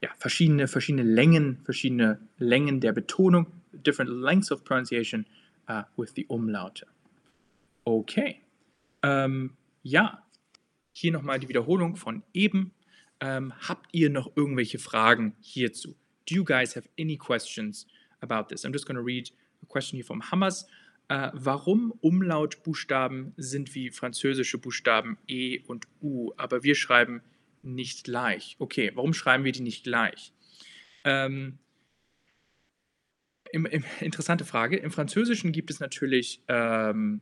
ja, 0.00 0.10
verschiedene, 0.18 0.68
verschiedene 0.68 1.02
Längen, 1.02 1.58
verschiedene 1.64 2.20
Längen 2.38 2.80
der 2.80 2.92
Betonung, 2.92 3.46
different 3.72 4.10
lengths 4.10 4.52
of 4.52 4.64
pronunciation 4.64 5.26
uh, 5.68 5.82
with 5.96 6.12
the 6.14 6.26
Umlaute. 6.26 6.86
Okay. 7.84 8.40
Ähm, 9.02 9.56
ja, 9.82 10.22
hier 10.92 11.12
nochmal 11.12 11.40
die 11.40 11.48
Wiederholung 11.48 11.96
von 11.96 12.22
eben. 12.32 12.72
Ähm, 13.20 13.52
habt 13.66 13.88
ihr 13.92 14.10
noch 14.10 14.36
irgendwelche 14.36 14.78
Fragen 14.78 15.34
hierzu? 15.40 15.94
Do 16.28 16.34
you 16.34 16.44
guys 16.44 16.76
have 16.76 16.88
any 16.98 17.16
questions 17.16 17.86
about 18.20 18.48
this? 18.48 18.64
I'm 18.64 18.72
just 18.72 18.86
going 18.86 18.96
to 18.96 19.02
read 19.02 19.30
a 19.62 19.66
question 19.66 19.96
here 19.96 20.04
from 20.04 20.20
Hammers. 20.30 20.66
Uh, 21.12 21.28
warum 21.34 21.92
Umlautbuchstaben 22.00 23.34
sind 23.36 23.74
wie 23.74 23.90
französische 23.90 24.56
Buchstaben 24.56 25.18
E 25.28 25.60
und 25.66 25.86
U, 26.00 26.32
aber 26.38 26.62
wir 26.62 26.74
schreiben 26.74 27.20
nicht 27.62 28.04
gleich. 28.04 28.56
Okay, 28.58 28.90
warum 28.94 29.12
schreiben 29.12 29.44
wir 29.44 29.52
die 29.52 29.60
nicht 29.60 29.84
gleich? 29.84 30.32
Ähm, 31.04 31.58
im, 33.52 33.66
im, 33.66 33.84
interessante 34.00 34.44
Frage. 34.44 34.76
Im 34.76 34.90
Französischen 34.90 35.52
gibt 35.52 35.70
es 35.70 35.78
natürlich 35.78 36.42
ähm, 36.48 37.20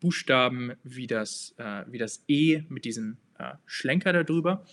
Buchstaben 0.00 0.72
wie 0.82 1.06
das, 1.06 1.54
äh, 1.56 1.84
wie 1.88 1.98
das 1.98 2.24
E 2.28 2.62
mit 2.68 2.84
diesem 2.84 3.18
äh, 3.38 3.54
Schlenker 3.64 4.12
darüber 4.12 4.64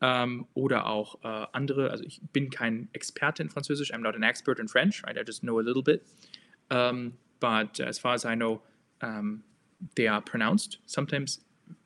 ähm, 0.00 0.46
oder 0.54 0.86
auch 0.86 1.22
äh, 1.24 1.46
andere. 1.52 1.90
Also 1.90 2.04
ich 2.04 2.20
bin 2.32 2.50
kein 2.50 2.88
Experte 2.92 3.42
in 3.42 3.50
Französisch. 3.50 3.92
I'm 3.92 3.98
not 3.98 4.14
an 4.14 4.22
expert 4.22 4.58
in 4.58 4.68
French. 4.68 5.02
Right? 5.04 5.16
I 5.16 5.22
just 5.26 5.40
know 5.40 5.58
a 5.58 5.62
little 5.62 5.82
bit. 5.82 6.02
Um, 6.70 7.14
but 7.40 7.80
as 7.80 7.98
far 7.98 8.14
as 8.14 8.24
I 8.24 8.34
know, 8.34 8.62
um, 9.00 9.42
they 9.94 10.06
are 10.06 10.20
pronounced 10.20 10.78
sometimes 10.86 11.40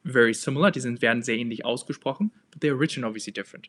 very 0.04 0.34
similar. 0.34 0.70
Die 0.70 0.80
sind, 0.80 1.02
werden 1.02 1.22
sehr 1.22 1.36
ähnlich 1.36 1.64
ausgesprochen, 1.64 2.30
but 2.50 2.60
the 2.60 2.70
origin 2.70 3.04
obviously 3.04 3.32
different. 3.32 3.68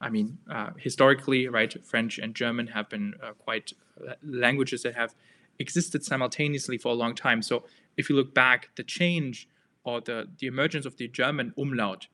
I 0.00 0.10
mean, 0.10 0.38
uh, 0.48 0.70
historically, 0.76 1.48
right, 1.48 1.74
French 1.84 2.18
and 2.18 2.34
German 2.34 2.68
have 2.68 2.88
been 2.88 3.14
uh, 3.22 3.32
quite 3.32 3.72
uh, 4.06 4.14
languages 4.22 4.82
that 4.82 4.94
have 4.94 5.14
existed 5.58 6.04
simultaneously 6.04 6.78
for 6.78 6.92
a 6.92 6.94
long 6.94 7.14
time. 7.14 7.42
So 7.42 7.64
if 7.96 8.08
you 8.08 8.14
look 8.14 8.32
back, 8.32 8.68
the 8.76 8.84
change 8.84 9.48
or 9.82 10.00
the, 10.00 10.28
the 10.38 10.46
emergence 10.46 10.86
of 10.86 10.96
the 10.96 11.08
German 11.08 11.52
Umlaut, 11.56 12.08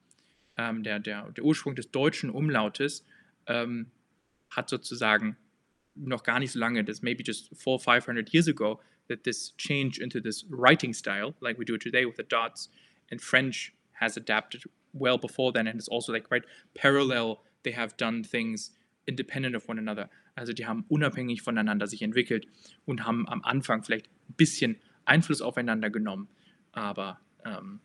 ähm, 0.57 0.83
der, 0.83 0.99
der, 0.99 1.31
der 1.37 1.45
Ursprung 1.45 1.75
des 1.75 1.91
deutschen 1.91 2.31
Umlautes, 2.31 3.05
ähm, 3.47 3.91
hat 4.51 4.71
sozusagen 4.71 5.37
noch 5.97 6.23
gar 6.23 6.39
nicht 6.39 6.53
so 6.53 6.59
lange, 6.59 6.85
das 6.85 7.03
maybe 7.03 7.23
just 7.23 7.55
four, 7.57 7.79
500 7.79 8.33
years 8.33 8.49
ago, 8.49 8.81
that 9.09 9.25
this 9.25 9.55
change 9.57 9.99
into 9.99 10.21
this 10.21 10.45
writing 10.49 10.93
style, 10.93 11.35
like 11.41 11.59
we 11.59 11.65
do 11.65 11.77
today 11.77 12.07
with 12.07 12.17
the 12.17 12.23
dots, 12.23 12.71
and 13.11 13.21
French 13.21 13.73
has 13.93 14.17
adapted 14.17 14.65
well 14.93 15.19
before 15.19 15.53
then, 15.53 15.67
and 15.67 15.79
it's 15.79 15.89
also 15.89 16.13
like 16.13 16.31
right 16.31 16.45
parallel. 16.75 17.41
They 17.63 17.73
have 17.73 17.97
done 17.97 18.25
things 18.25 18.73
independent 19.07 19.55
of 19.55 19.69
one 19.69 19.79
another. 19.79 20.09
Also 20.37 20.53
die 20.53 20.67
haben 20.67 20.85
unabhängig 20.89 21.43
voneinander 21.43 21.87
sich 21.87 22.03
entwickelt 22.03 22.47
und 22.87 23.05
haben 23.05 23.29
am 23.29 23.43
Anfang 23.43 23.83
vielleicht 23.83 24.07
ein 24.29 24.35
bisschen 24.37 24.77
Einfluss 25.05 25.43
aufeinander 25.43 25.91
genommen, 25.91 26.29
aber 26.73 27.21
ähm, 27.45 27.81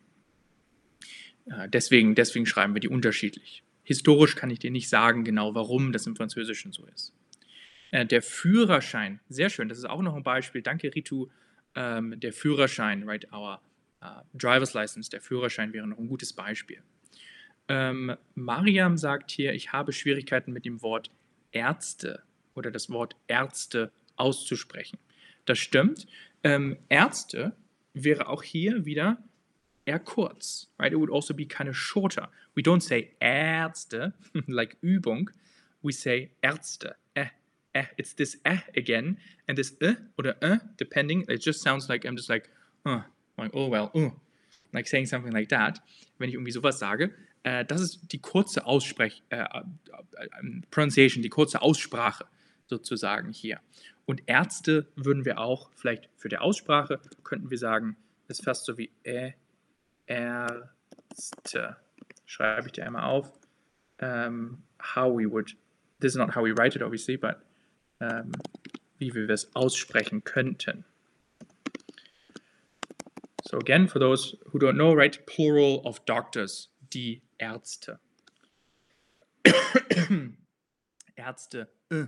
äh, 1.46 1.68
deswegen, 1.68 2.14
deswegen 2.14 2.46
schreiben 2.46 2.74
wir 2.74 2.80
die 2.80 2.88
unterschiedlich. 2.88 3.62
Historisch 3.82 4.36
kann 4.36 4.50
ich 4.50 4.58
dir 4.58 4.70
nicht 4.70 4.88
sagen 4.88 5.24
genau, 5.24 5.54
warum 5.54 5.92
das 5.92 6.06
im 6.06 6.16
Französischen 6.16 6.72
so 6.72 6.86
ist. 6.86 7.12
Äh, 7.90 8.06
der 8.06 8.22
Führerschein, 8.22 9.20
sehr 9.28 9.50
schön, 9.50 9.68
das 9.68 9.78
ist 9.78 9.84
auch 9.84 10.02
noch 10.02 10.14
ein 10.14 10.22
Beispiel. 10.22 10.62
Danke, 10.62 10.94
Ritu. 10.94 11.28
Ähm, 11.74 12.18
der 12.18 12.32
Führerschein, 12.32 13.08
right, 13.08 13.32
our 13.32 13.60
uh, 14.02 14.22
driver's 14.34 14.74
license, 14.74 15.08
der 15.10 15.20
Führerschein 15.20 15.72
wäre 15.72 15.86
noch 15.86 15.98
ein 15.98 16.08
gutes 16.08 16.32
Beispiel. 16.32 16.82
Ähm, 17.68 18.16
Mariam 18.34 18.96
sagt 18.96 19.30
hier, 19.30 19.54
ich 19.54 19.72
habe 19.72 19.92
Schwierigkeiten 19.92 20.52
mit 20.52 20.64
dem 20.64 20.82
Wort 20.82 21.10
Ärzte 21.52 22.22
oder 22.54 22.70
das 22.72 22.90
Wort 22.90 23.14
Ärzte 23.28 23.92
auszusprechen. 24.16 24.98
Das 25.44 25.58
stimmt. 25.58 26.06
Ähm, 26.42 26.76
Ärzte 26.88 27.54
wäre 27.94 28.28
auch 28.28 28.42
hier 28.42 28.84
wieder 28.84 29.22
eher 29.84 30.00
kurz. 30.00 30.68
Right? 30.78 30.92
It 30.92 30.98
would 30.98 31.12
also 31.12 31.34
be 31.34 31.46
kind 31.46 31.68
of 31.68 31.76
shorter. 31.76 32.28
We 32.54 32.62
don't 32.62 32.82
say 32.82 33.14
Ärzte, 33.20 34.14
like 34.46 34.76
Übung. 34.80 35.30
We 35.82 35.92
say 35.92 36.30
Ärzte. 36.42 36.96
Äh, 37.72 37.80
eh, 37.80 37.84
it's 37.96 38.14
this 38.14 38.36
eh 38.44 38.58
again, 38.76 39.18
and 39.46 39.56
this 39.56 39.76
eh 39.80 39.94
the 40.16 40.36
eh, 40.42 40.58
depending, 40.76 41.24
it 41.28 41.40
just 41.40 41.62
sounds 41.62 41.88
like 41.88 42.04
I'm 42.04 42.16
just 42.16 42.28
like, 42.28 42.50
oh, 42.84 43.02
like, 43.38 43.50
oh 43.54 43.68
well, 43.68 43.90
oh, 43.94 44.12
like 44.72 44.88
saying 44.88 45.06
something 45.06 45.32
like 45.32 45.48
that, 45.50 45.80
wenn 46.18 46.28
ich 46.28 46.34
irgendwie 46.34 46.52
sowas 46.52 46.78
sage. 46.78 47.12
Äh, 47.42 47.64
das 47.64 47.80
ist 47.80 48.12
die 48.12 48.18
kurze 48.18 48.66
Aussprech 48.66 49.22
äh, 49.30 49.38
äh, 49.38 49.62
äh, 50.16 50.60
Pronunciation, 50.70 51.22
die 51.22 51.30
kurze 51.30 51.62
Aussprache 51.62 52.26
sozusagen 52.66 53.32
hier. 53.32 53.60
Und 54.04 54.22
Ärzte 54.26 54.88
würden 54.96 55.24
wir 55.24 55.38
auch 55.38 55.70
vielleicht 55.74 56.08
für 56.16 56.28
die 56.28 56.38
Aussprache 56.38 57.00
könnten 57.22 57.50
wir 57.50 57.58
sagen, 57.58 57.96
ist 58.28 58.44
fast 58.44 58.64
so 58.64 58.76
wie 58.76 58.90
Ä, 59.04 59.34
Ärzte. 60.06 61.76
Schreibe 62.26 62.66
ich 62.66 62.72
dir 62.72 62.86
einmal 62.86 63.04
auf. 63.04 63.30
Um, 64.02 64.08
ähm, 64.08 64.62
how 64.96 65.12
we 65.12 65.30
would, 65.30 65.56
this 66.00 66.12
is 66.12 66.16
not 66.16 66.34
how 66.34 66.42
we 66.42 66.52
write 66.52 66.74
it 66.74 66.82
obviously, 66.82 67.16
but 67.16 67.36
um, 68.00 68.32
wie 68.98 69.14
wir 69.14 69.28
es 69.30 69.54
aussprechen 69.54 70.24
könnten. 70.24 70.84
So 73.44 73.58
again, 73.58 73.88
for 73.88 73.98
those 73.98 74.36
who 74.52 74.58
don't 74.58 74.76
know, 74.76 74.92
right, 74.92 75.24
plural 75.26 75.80
of 75.84 76.04
doctors, 76.04 76.68
die 76.92 77.22
Ärzte. 77.38 77.98
Ärzte, 81.16 81.68
äh, 81.90 82.06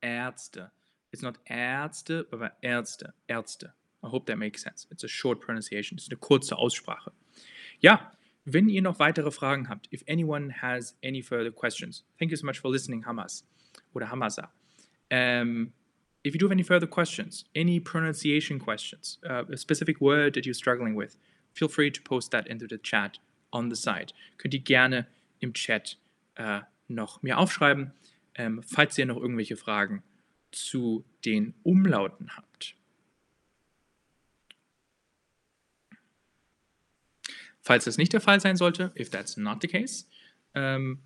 Ärzte. 0.00 0.70
It's 1.10 1.22
not 1.22 1.38
Ärzte, 1.44 2.26
aber 2.30 2.52
Ärzte, 2.62 3.12
Ärzte. 3.26 3.74
I 4.02 4.08
hope 4.08 4.26
that 4.26 4.38
makes 4.38 4.62
sense. 4.62 4.86
It's 4.90 5.04
a 5.04 5.08
short 5.08 5.40
pronunciation. 5.40 5.98
Es 5.98 6.04
ist 6.04 6.10
eine 6.10 6.18
kurze 6.18 6.56
Aussprache. 6.56 7.12
Ja, 7.80 8.12
wenn 8.44 8.68
ihr 8.68 8.80
noch 8.80 8.98
weitere 8.98 9.30
Fragen 9.30 9.68
habt, 9.68 9.92
if 9.92 10.02
anyone 10.08 10.62
has 10.62 10.96
any 11.04 11.22
further 11.22 11.50
questions, 11.50 12.04
thank 12.18 12.30
you 12.30 12.36
so 12.36 12.46
much 12.46 12.60
for 12.60 12.70
listening, 12.70 13.04
Hamas 13.04 13.44
oder 13.92 14.10
Hamasa. 14.10 14.50
Um, 15.10 15.72
if 16.24 16.34
you 16.34 16.38
do 16.38 16.46
have 16.46 16.52
any 16.52 16.62
further 16.62 16.86
questions, 16.86 17.44
any 17.54 17.80
pronunciation 17.80 18.58
questions, 18.58 19.18
uh, 19.28 19.44
a 19.50 19.56
specific 19.56 20.00
word 20.00 20.34
that 20.34 20.44
you're 20.44 20.54
struggling 20.54 20.94
with, 20.94 21.16
feel 21.52 21.68
free 21.68 21.90
to 21.90 22.02
post 22.02 22.30
that 22.32 22.46
into 22.46 22.66
the 22.66 22.78
chat 22.78 23.18
on 23.52 23.68
the 23.68 23.76
site. 23.76 24.12
Könnt 24.36 24.54
ihr 24.54 24.60
gerne 24.60 25.06
im 25.40 25.52
Chat 25.52 25.96
uh, 26.38 26.60
noch 26.88 27.22
mir 27.22 27.38
aufschreiben, 27.38 27.92
um, 28.38 28.62
falls 28.62 28.98
ihr 28.98 29.06
noch 29.06 29.16
irgendwelche 29.16 29.56
Fragen 29.56 30.02
zu 30.52 31.04
den 31.24 31.54
Umlauten 31.62 32.36
habt. 32.36 32.74
Falls 37.60 37.84
das 37.84 37.98
nicht 37.98 38.12
der 38.12 38.20
Fall 38.20 38.40
sein 38.40 38.56
sollte, 38.56 38.92
if 38.98 39.10
that's 39.10 39.36
not 39.36 39.60
the 39.60 39.68
case, 39.68 40.06
um, 40.54 41.00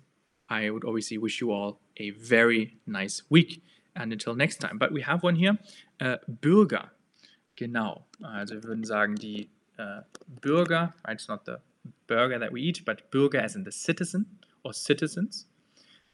I 0.49 0.69
would 0.69 0.85
obviously 0.85 1.17
wish 1.17 1.41
you 1.41 1.51
all 1.51 1.79
a 1.99 2.11
very 2.11 2.77
nice 2.85 3.25
week 3.29 3.61
and 3.95 4.11
until 4.11 4.35
next 4.35 4.57
time. 4.57 4.77
But 4.77 4.91
we 4.91 5.01
have 5.01 5.23
one 5.23 5.35
here, 5.35 5.57
uh, 6.01 6.17
Bürger. 6.27 6.89
Genau, 7.55 8.05
also 8.21 8.55
wir 8.55 8.63
würden 8.63 8.83
sagen 8.83 9.15
die 9.15 9.49
uh, 9.77 10.01
Bürger, 10.41 10.93
right, 11.05 11.13
it's 11.13 11.27
not 11.27 11.45
the 11.45 11.59
burger 12.07 12.39
that 12.39 12.51
we 12.51 12.61
eat, 12.61 12.83
but 12.85 13.11
Bürger 13.11 13.41
as 13.41 13.55
in 13.55 13.63
the 13.63 13.71
citizen 13.71 14.25
or 14.63 14.73
citizens. 14.73 15.47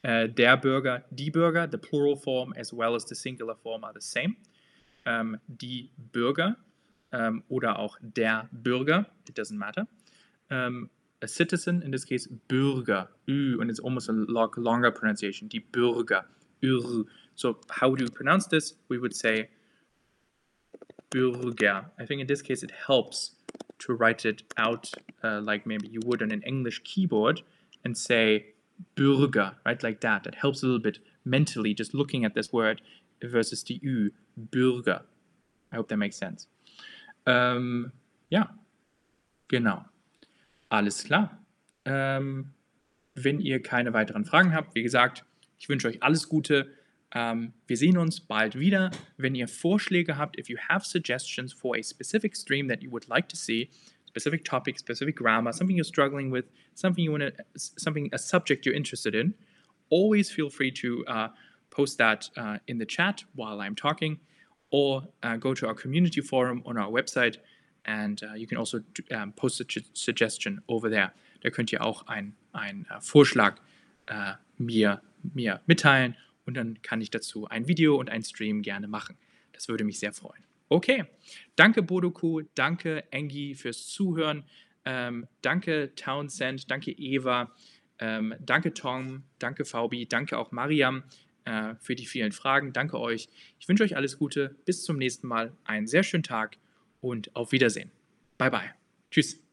Uh, 0.02 0.26
der 0.26 0.56
Bürger, 0.56 1.02
die 1.14 1.30
Bürger, 1.30 1.70
the 1.70 1.78
plural 1.78 2.16
form 2.16 2.52
as 2.56 2.72
well 2.72 2.94
as 2.94 3.04
the 3.04 3.14
singular 3.14 3.54
form 3.54 3.84
are 3.84 3.92
the 3.92 4.00
same. 4.00 4.36
Um, 5.06 5.38
die 5.48 5.90
Bürger 6.12 6.56
um, 7.12 7.42
oder 7.48 7.78
auch 7.78 7.96
der 8.02 8.48
Bürger, 8.52 9.06
it 9.28 9.34
doesn't 9.34 9.58
matter. 9.58 9.86
Um, 10.50 10.90
a 11.22 11.28
citizen, 11.28 11.82
in 11.82 11.90
this 11.90 12.04
case, 12.04 12.28
Bürger, 12.48 13.08
Ü, 13.28 13.60
and 13.60 13.70
it's 13.70 13.80
almost 13.80 14.08
a 14.08 14.12
longer 14.12 14.90
pronunciation, 14.90 15.48
die 15.48 15.60
Bürger, 15.60 16.24
Ür. 16.62 17.04
So 17.34 17.58
how 17.70 17.88
would 17.88 18.00
you 18.00 18.08
pronounce 18.08 18.46
this? 18.46 18.74
We 18.88 18.98
would 18.98 19.14
say 19.14 19.48
Bürger. 21.10 21.86
I 21.98 22.06
think 22.06 22.20
in 22.20 22.26
this 22.26 22.42
case 22.42 22.62
it 22.62 22.72
helps 22.86 23.32
to 23.78 23.94
write 23.94 24.24
it 24.24 24.42
out 24.56 24.90
uh, 25.24 25.40
like 25.40 25.66
maybe 25.66 25.88
you 25.88 26.00
would 26.04 26.22
on 26.22 26.30
an 26.30 26.42
English 26.42 26.82
keyboard 26.84 27.42
and 27.84 27.96
say 27.96 28.46
Bürger, 28.96 29.54
right, 29.64 29.82
like 29.82 30.00
that. 30.00 30.24
That 30.24 30.34
helps 30.34 30.62
a 30.62 30.66
little 30.66 30.80
bit 30.80 30.98
mentally, 31.24 31.74
just 31.74 31.94
looking 31.94 32.24
at 32.24 32.34
this 32.34 32.52
word 32.52 32.80
versus 33.22 33.62
the 33.64 33.80
Ü, 33.84 34.10
Bürger. 34.38 35.02
I 35.72 35.76
hope 35.76 35.88
that 35.88 35.98
makes 35.98 36.16
sense. 36.16 36.46
Ja, 37.26 38.46
genau. 39.48 39.84
Alles 40.70 41.04
klar. 41.04 41.38
Ähm, 41.84 42.52
wenn 43.14 43.40
ihr 43.40 43.60
keine 43.60 43.92
weiteren 43.92 44.24
Fragen 44.24 44.54
habt, 44.54 44.74
wie 44.74 44.82
gesagt, 44.82 45.24
ich 45.60 45.68
wünsche 45.68 45.86
euch 45.86 46.02
alles 46.02 46.28
Gute. 46.28 46.72
Ähm, 47.12 47.52
wir 47.66 47.76
sehen 47.76 47.98
uns 47.98 48.20
bald 48.20 48.58
wieder. 48.58 48.90
Wenn 49.16 49.34
ihr 49.34 49.46
Vorschläge 49.46 50.16
habt, 50.16 50.38
if 50.38 50.48
you 50.48 50.56
have 50.68 50.84
suggestions 50.84 51.52
for 51.52 51.76
a 51.76 51.82
specific 51.82 52.34
stream 52.34 52.68
that 52.68 52.82
you 52.82 52.90
would 52.90 53.06
like 53.08 53.28
to 53.28 53.36
see, 53.36 53.70
specific 54.08 54.44
topic, 54.44 54.78
specific 54.78 55.16
grammar, 55.16 55.52
something 55.52 55.76
you're 55.76 55.84
struggling 55.84 56.32
with, 56.32 56.46
something 56.74 57.04
you 57.04 57.12
want 57.12 57.22
to, 57.22 57.32
something, 57.56 58.08
a 58.12 58.18
subject 58.18 58.64
you're 58.64 58.74
interested 58.74 59.14
in, 59.14 59.34
always 59.90 60.30
feel 60.30 60.50
free 60.50 60.72
to 60.72 61.04
uh, 61.06 61.28
post 61.70 61.98
that 61.98 62.28
uh, 62.36 62.58
in 62.66 62.78
the 62.78 62.86
chat 62.86 63.22
while 63.34 63.60
I'm 63.60 63.76
talking, 63.76 64.18
or 64.70 65.02
uh, 65.22 65.36
go 65.36 65.54
to 65.54 65.66
our 65.66 65.74
community 65.74 66.20
forum 66.20 66.62
on 66.64 66.78
our 66.78 66.90
website 66.90 67.36
and 67.84 68.22
uh, 68.22 68.34
you 68.34 68.46
can 68.46 68.58
also 68.58 68.80
um, 69.12 69.32
post 69.32 69.60
a 69.60 69.64
suggestion 69.92 70.60
over 70.68 70.88
there. 70.88 71.12
Da 71.42 71.50
könnt 71.50 71.72
ihr 71.72 71.82
auch 71.82 72.06
einen 72.06 72.34
uh, 72.54 73.00
Vorschlag 73.00 73.56
uh, 74.10 74.34
mir, 74.58 75.00
mir 75.22 75.60
mitteilen 75.66 76.16
und 76.46 76.56
dann 76.56 76.82
kann 76.82 77.00
ich 77.00 77.10
dazu 77.10 77.46
ein 77.46 77.68
Video 77.68 77.96
und 77.96 78.10
ein 78.10 78.22
Stream 78.22 78.62
gerne 78.62 78.88
machen. 78.88 79.16
Das 79.52 79.68
würde 79.68 79.84
mich 79.84 79.98
sehr 79.98 80.12
freuen. 80.12 80.42
Okay, 80.68 81.04
danke 81.56 81.82
Bodoku, 81.82 82.42
danke 82.54 83.04
Engi 83.12 83.54
fürs 83.56 83.88
Zuhören, 83.88 84.44
ähm, 84.84 85.26
danke 85.42 85.94
Townsend, 85.96 86.70
danke 86.70 86.92
Eva, 86.92 87.52
ähm, 87.98 88.34
danke 88.40 88.72
Tom, 88.72 89.24
danke 89.40 89.64
Faubi, 89.64 90.06
danke 90.06 90.38
auch 90.38 90.52
Mariam 90.52 91.02
äh, 91.44 91.74
für 91.80 91.96
die 91.96 92.06
vielen 92.06 92.32
Fragen, 92.32 92.72
danke 92.72 93.00
euch. 93.00 93.28
Ich 93.58 93.68
wünsche 93.68 93.82
euch 93.82 93.96
alles 93.96 94.18
Gute, 94.18 94.56
bis 94.64 94.84
zum 94.84 94.96
nächsten 94.96 95.26
Mal, 95.26 95.52
einen 95.64 95.88
sehr 95.88 96.04
schönen 96.04 96.22
Tag 96.22 96.56
und 97.00 97.34
auf 97.34 97.50
Wiedersehen. 97.52 97.90
Bye 98.38 98.50
bye. 98.50 98.74
Tschüss. 99.10 99.49